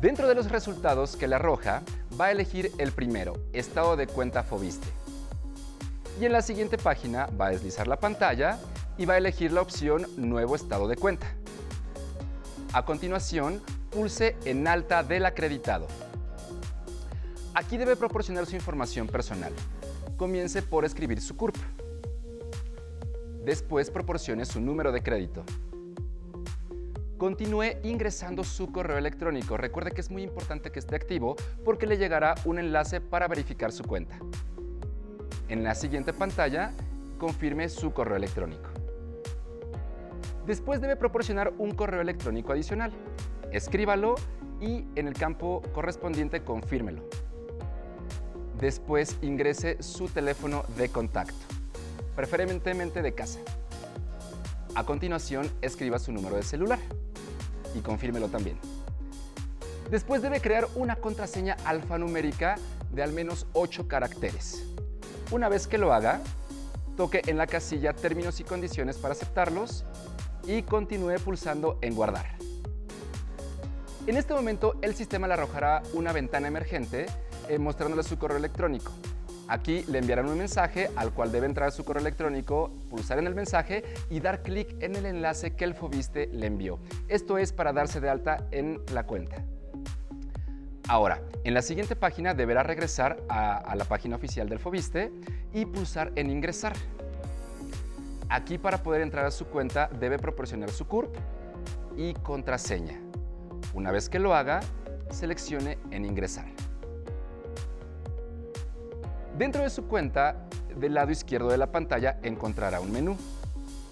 Dentro 0.01 0.27
de 0.27 0.35
los 0.35 0.51
resultados 0.51 1.15
que 1.15 1.29
le 1.29 1.35
arroja, 1.35 1.83
va 2.19 2.25
a 2.25 2.31
elegir 2.31 2.73
el 2.79 2.91
primero, 2.91 3.33
estado 3.53 3.95
de 3.95 4.07
cuenta 4.07 4.43
Fobiste. 4.43 4.87
Y 6.19 6.25
en 6.25 6.33
la 6.33 6.41
siguiente 6.41 6.77
página 6.77 7.27
va 7.39 7.47
a 7.47 7.51
deslizar 7.51 7.87
la 7.87 7.97
pantalla 7.97 8.59
y 8.97 9.05
va 9.05 9.13
a 9.13 9.19
elegir 9.19 9.53
la 9.53 9.61
opción 9.61 10.05
Nuevo 10.17 10.57
estado 10.57 10.89
de 10.89 10.97
cuenta. 10.97 11.27
A 12.73 12.83
continuación, 12.83 13.61
pulse 13.89 14.35
en 14.43 14.67
alta 14.67 15.01
del 15.01 15.25
acreditado. 15.25 15.87
Aquí 17.53 17.77
debe 17.77 17.97
proporcionar 17.97 18.45
su 18.45 18.55
información 18.55 19.07
personal. 19.07 19.51
Comience 20.15 20.61
por 20.61 20.85
escribir 20.85 21.19
su 21.19 21.35
CURP. 21.35 21.55
Después 23.43 23.91
proporcione 23.91 24.45
su 24.45 24.61
número 24.61 24.93
de 24.93 25.03
crédito. 25.03 25.43
Continúe 27.17 27.77
ingresando 27.83 28.45
su 28.45 28.71
correo 28.71 28.97
electrónico. 28.97 29.57
Recuerde 29.57 29.91
que 29.91 29.99
es 29.99 30.09
muy 30.09 30.23
importante 30.23 30.71
que 30.71 30.79
esté 30.79 30.95
activo 30.95 31.35
porque 31.65 31.87
le 31.87 31.97
llegará 31.97 32.35
un 32.45 32.57
enlace 32.57 33.01
para 33.01 33.27
verificar 33.27 33.73
su 33.73 33.83
cuenta. 33.83 34.17
En 35.49 35.63
la 35.63 35.75
siguiente 35.75 36.13
pantalla, 36.13 36.71
confirme 37.17 37.67
su 37.67 37.91
correo 37.91 38.15
electrónico. 38.15 38.69
Después 40.47 40.79
debe 40.79 40.95
proporcionar 40.95 41.53
un 41.57 41.71
correo 41.71 42.01
electrónico 42.01 42.53
adicional. 42.53 42.93
Escríbalo 43.51 44.15
y 44.61 44.85
en 44.95 45.07
el 45.07 45.13
campo 45.13 45.61
correspondiente 45.73 46.43
confírmelo. 46.43 47.03
Después 48.61 49.17
ingrese 49.23 49.81
su 49.81 50.07
teléfono 50.07 50.63
de 50.77 50.89
contacto, 50.89 51.33
preferentemente 52.15 53.01
de 53.01 53.15
casa. 53.15 53.39
A 54.75 54.85
continuación, 54.85 55.51
escriba 55.63 55.97
su 55.97 56.11
número 56.11 56.35
de 56.35 56.43
celular 56.43 56.77
y 57.73 57.79
confírmelo 57.79 58.27
también. 58.27 58.59
Después 59.89 60.21
debe 60.21 60.41
crear 60.41 60.67
una 60.75 60.97
contraseña 60.97 61.57
alfanumérica 61.65 62.55
de 62.91 63.01
al 63.01 63.13
menos 63.13 63.47
8 63.53 63.87
caracteres. 63.87 64.63
Una 65.31 65.49
vez 65.49 65.65
que 65.65 65.79
lo 65.79 65.91
haga, 65.91 66.21
toque 66.95 67.23
en 67.25 67.37
la 67.37 67.47
casilla 67.47 67.93
términos 67.93 68.39
y 68.41 68.43
condiciones 68.43 68.97
para 68.97 69.13
aceptarlos 69.13 69.85
y 70.45 70.61
continúe 70.61 71.15
pulsando 71.25 71.79
en 71.81 71.95
guardar. 71.95 72.27
En 74.05 74.17
este 74.17 74.35
momento 74.35 74.75
el 74.83 74.93
sistema 74.93 75.27
le 75.27 75.33
arrojará 75.33 75.81
una 75.93 76.13
ventana 76.13 76.47
emergente 76.47 77.07
eh, 77.51 77.59
mostrándole 77.59 78.01
su 78.03 78.17
correo 78.17 78.37
electrónico. 78.37 78.93
Aquí 79.49 79.83
le 79.89 79.97
enviarán 79.97 80.29
un 80.29 80.37
mensaje 80.37 80.89
al 80.95 81.11
cual 81.11 81.33
debe 81.33 81.45
entrar 81.45 81.73
su 81.73 81.83
correo 81.83 81.99
electrónico, 81.99 82.71
pulsar 82.89 83.19
en 83.19 83.27
el 83.27 83.35
mensaje 83.35 83.83
y 84.09 84.21
dar 84.21 84.41
clic 84.41 84.81
en 84.81 84.95
el 84.95 85.05
enlace 85.05 85.53
que 85.53 85.65
el 85.65 85.75
Fobiste 85.75 86.27
le 86.27 86.47
envió. 86.47 86.79
Esto 87.09 87.37
es 87.37 87.51
para 87.51 87.73
darse 87.73 87.99
de 87.99 88.09
alta 88.09 88.47
en 88.51 88.79
la 88.93 89.05
cuenta. 89.05 89.43
Ahora, 90.87 91.21
en 91.43 91.53
la 91.53 91.61
siguiente 91.61 91.97
página 91.97 92.33
deberá 92.33 92.63
regresar 92.63 93.21
a, 93.27 93.57
a 93.57 93.75
la 93.75 93.83
página 93.83 94.15
oficial 94.15 94.47
del 94.47 94.59
Fobiste 94.59 95.11
y 95.53 95.65
pulsar 95.65 96.13
en 96.15 96.29
ingresar. 96.29 96.71
Aquí 98.29 98.57
para 98.57 98.81
poder 98.81 99.01
entrar 99.01 99.25
a 99.25 99.31
su 99.31 99.45
cuenta 99.47 99.89
debe 99.99 100.17
proporcionar 100.17 100.69
su 100.69 100.87
CURP 100.87 101.13
y 101.97 102.13
contraseña. 102.13 102.97
Una 103.73 103.91
vez 103.91 104.07
que 104.07 104.19
lo 104.19 104.33
haga, 104.33 104.61
seleccione 105.09 105.77
en 105.91 106.05
ingresar. 106.05 106.45
Dentro 109.41 109.63
de 109.63 109.71
su 109.71 109.87
cuenta, 109.87 110.35
del 110.75 110.93
lado 110.93 111.11
izquierdo 111.11 111.49
de 111.49 111.57
la 111.57 111.71
pantalla 111.71 112.19
encontrará 112.21 112.79
un 112.79 112.91
menú. 112.91 113.17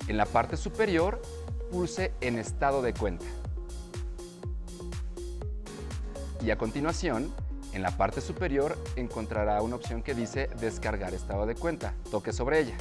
En 0.07 0.15
la 0.15 0.27
parte 0.27 0.57
superior, 0.57 1.23
pulse 1.71 2.13
en 2.21 2.37
estado 2.37 2.83
de 2.83 2.93
cuenta. 2.93 3.25
Y 6.45 6.51
a 6.51 6.57
continuación, 6.59 7.33
en 7.73 7.81
la 7.81 7.89
parte 7.97 8.21
superior 8.21 8.77
encontrará 8.95 9.59
una 9.63 9.77
opción 9.77 10.03
que 10.03 10.13
dice 10.13 10.51
descargar 10.59 11.15
estado 11.15 11.47
de 11.47 11.55
cuenta. 11.55 11.95
Toque 12.11 12.31
sobre 12.31 12.59
ella. 12.59 12.77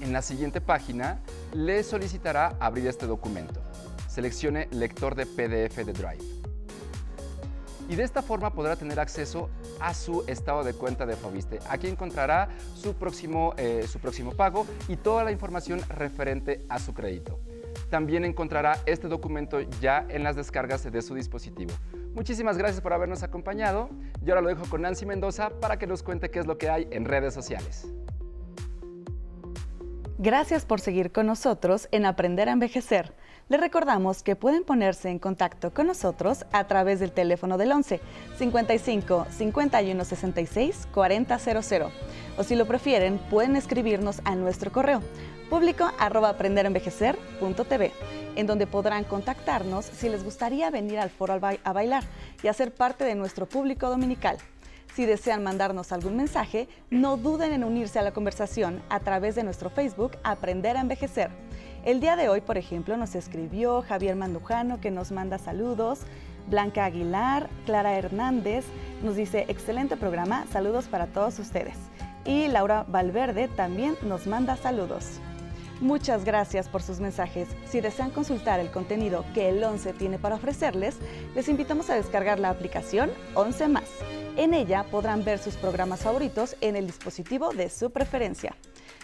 En 0.00 0.12
la 0.12 0.22
siguiente 0.22 0.60
página, 0.60 1.18
le 1.54 1.82
solicitará 1.82 2.54
abrir 2.60 2.86
este 2.86 3.08
documento. 3.08 3.60
Seleccione 4.06 4.68
lector 4.70 5.16
de 5.16 5.26
PDF 5.26 5.84
de 5.84 5.92
Drive 5.92 6.47
y 7.88 7.96
de 7.96 8.04
esta 8.04 8.22
forma 8.22 8.52
podrá 8.52 8.76
tener 8.76 9.00
acceso 9.00 9.48
a 9.80 9.94
su 9.94 10.24
estado 10.26 10.62
de 10.62 10.74
cuenta 10.74 11.06
de 11.06 11.16
Fobiste. 11.16 11.58
Aquí 11.68 11.88
encontrará 11.88 12.48
su 12.74 12.94
próximo, 12.94 13.54
eh, 13.56 13.86
su 13.88 13.98
próximo 13.98 14.32
pago 14.32 14.66
y 14.86 14.96
toda 14.96 15.24
la 15.24 15.32
información 15.32 15.80
referente 15.88 16.64
a 16.68 16.78
su 16.78 16.94
crédito. 16.94 17.40
También 17.90 18.24
encontrará 18.24 18.78
este 18.86 19.08
documento 19.08 19.60
ya 19.80 20.06
en 20.08 20.22
las 20.22 20.36
descargas 20.36 20.90
de 20.90 21.02
su 21.02 21.14
dispositivo. 21.14 21.72
Muchísimas 22.14 22.58
gracias 22.58 22.80
por 22.80 22.92
habernos 22.92 23.22
acompañado. 23.22 23.88
Y 24.24 24.30
ahora 24.30 24.42
lo 24.42 24.48
dejo 24.48 24.64
con 24.68 24.82
Nancy 24.82 25.06
Mendoza 25.06 25.50
para 25.60 25.78
que 25.78 25.86
nos 25.86 26.02
cuente 26.02 26.30
qué 26.30 26.40
es 26.40 26.46
lo 26.46 26.58
que 26.58 26.68
hay 26.68 26.88
en 26.90 27.04
redes 27.04 27.32
sociales. 27.32 27.86
Gracias 30.20 30.64
por 30.64 30.80
seguir 30.80 31.12
con 31.12 31.26
nosotros 31.26 31.86
en 31.92 32.04
Aprender 32.04 32.48
a 32.48 32.52
Envejecer. 32.52 33.12
Les 33.48 33.60
recordamos 33.60 34.24
que 34.24 34.34
pueden 34.34 34.64
ponerse 34.64 35.10
en 35.10 35.20
contacto 35.20 35.72
con 35.72 35.86
nosotros 35.86 36.44
a 36.50 36.66
través 36.66 36.98
del 36.98 37.12
teléfono 37.12 37.56
del 37.56 37.70
11 37.70 38.00
55 38.36 39.26
51 39.30 40.04
66 40.04 40.88
4000 40.92 41.84
o 42.36 42.42
si 42.42 42.56
lo 42.56 42.66
prefieren 42.66 43.18
pueden 43.30 43.54
escribirnos 43.54 44.20
a 44.24 44.34
nuestro 44.34 44.72
correo 44.72 45.02
público 45.50 45.88
arroba 46.00 46.30
aprenderenvejecer.tv 46.30 47.92
en 48.34 48.46
donde 48.48 48.66
podrán 48.66 49.04
contactarnos 49.04 49.84
si 49.84 50.08
les 50.08 50.24
gustaría 50.24 50.68
venir 50.70 50.98
al 50.98 51.10
foro 51.10 51.38
a 51.62 51.72
bailar 51.72 52.02
y 52.42 52.48
hacer 52.48 52.74
parte 52.74 53.04
de 53.04 53.14
nuestro 53.14 53.46
público 53.46 53.88
dominical. 53.88 54.38
Si 54.94 55.06
desean 55.06 55.42
mandarnos 55.42 55.92
algún 55.92 56.16
mensaje, 56.16 56.68
no 56.90 57.16
duden 57.16 57.52
en 57.52 57.64
unirse 57.64 57.98
a 57.98 58.02
la 58.02 58.12
conversación 58.12 58.82
a 58.88 59.00
través 59.00 59.34
de 59.34 59.44
nuestro 59.44 59.70
Facebook 59.70 60.12
Aprender 60.24 60.76
a 60.76 60.80
Envejecer 60.80 61.30
El 61.84 62.00
día 62.00 62.16
de 62.16 62.28
hoy, 62.28 62.40
por 62.40 62.58
ejemplo, 62.58 62.96
nos 62.96 63.14
escribió 63.14 63.82
Javier 63.82 64.16
Mandujano 64.16 64.80
que 64.80 64.90
nos 64.90 65.12
manda 65.12 65.38
saludos, 65.38 66.00
Blanca 66.48 66.84
Aguilar, 66.84 67.48
Clara 67.66 67.96
Hernández 67.96 68.64
nos 69.02 69.16
dice 69.16 69.44
excelente 69.48 69.96
programa, 69.96 70.46
saludos 70.52 70.88
para 70.88 71.06
todos 71.06 71.38
ustedes. 71.38 71.76
Y 72.24 72.48
Laura 72.48 72.84
Valverde 72.88 73.48
también 73.48 73.96
nos 74.02 74.26
manda 74.26 74.56
saludos. 74.56 75.20
Muchas 75.80 76.24
gracias 76.24 76.68
por 76.68 76.82
sus 76.82 76.98
mensajes. 76.98 77.48
Si 77.66 77.80
desean 77.80 78.10
consultar 78.10 78.58
el 78.58 78.70
contenido 78.70 79.24
que 79.32 79.48
el 79.48 79.62
11 79.62 79.92
tiene 79.92 80.18
para 80.18 80.34
ofrecerles, 80.34 80.96
les 81.36 81.48
invitamos 81.48 81.88
a 81.88 81.94
descargar 81.94 82.40
la 82.40 82.50
aplicación 82.50 83.10
11 83.34 83.68
más. 83.68 83.84
En 84.36 84.54
ella 84.54 84.84
podrán 84.90 85.24
ver 85.24 85.38
sus 85.38 85.54
programas 85.56 86.00
favoritos 86.00 86.56
en 86.60 86.74
el 86.74 86.86
dispositivo 86.86 87.50
de 87.50 87.70
su 87.70 87.90
preferencia. 87.90 88.56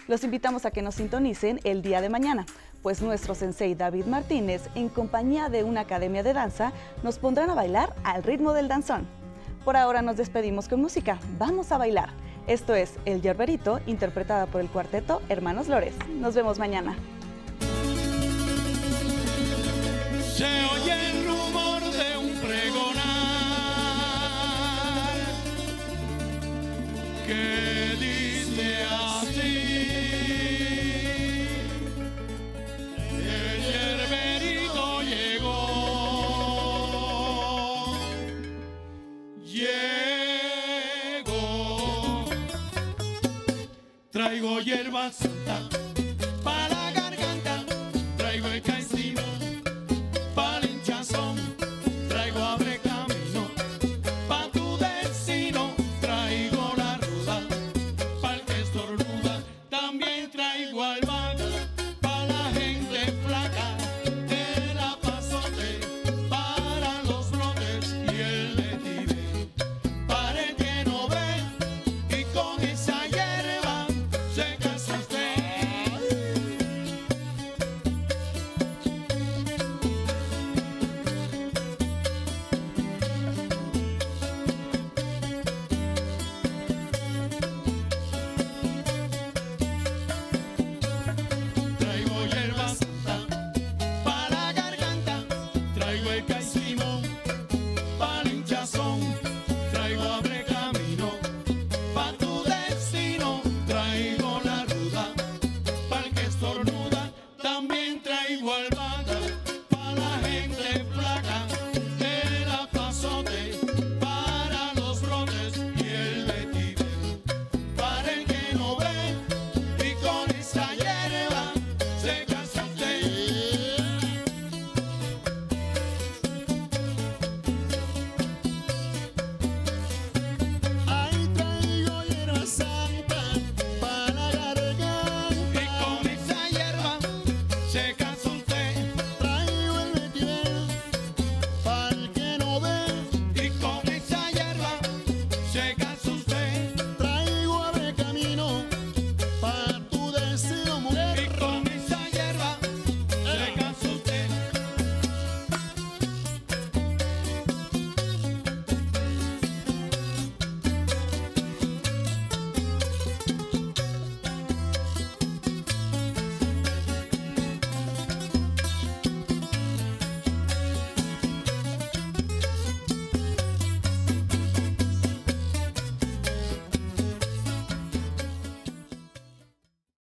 Los 0.09 0.25
invitamos 0.25 0.65
a 0.65 0.71
que 0.71 0.81
nos 0.81 0.95
sintonicen 0.95 1.61
el 1.63 1.81
día 1.81 2.01
de 2.01 2.09
mañana, 2.09 2.45
pues 2.83 3.01
nuestro 3.01 3.35
sensei 3.35 3.73
David 3.73 4.05
Martínez, 4.05 4.69
en 4.75 4.89
compañía 4.89 5.47
de 5.47 5.63
una 5.63 5.81
academia 5.81 6.23
de 6.23 6.33
danza, 6.33 6.73
nos 7.03 7.19
pondrán 7.19 7.49
a 7.49 7.55
bailar 7.55 7.95
al 8.03 8.21
ritmo 8.21 8.51
del 8.51 8.67
danzón. 8.67 9.07
Por 9.63 9.77
ahora 9.77 10.01
nos 10.01 10.17
despedimos 10.17 10.67
con 10.67 10.81
música. 10.81 11.19
Vamos 11.39 11.71
a 11.71 11.77
bailar. 11.77 12.09
Esto 12.47 12.75
es 12.75 12.93
El 13.05 13.21
Yerberito, 13.21 13.79
interpretada 13.87 14.45
por 14.45 14.61
el 14.61 14.69
cuarteto 14.69 15.21
Hermanos 15.29 15.67
Lores. 15.67 15.95
Nos 16.19 16.35
vemos 16.35 16.59
mañana. 16.59 16.95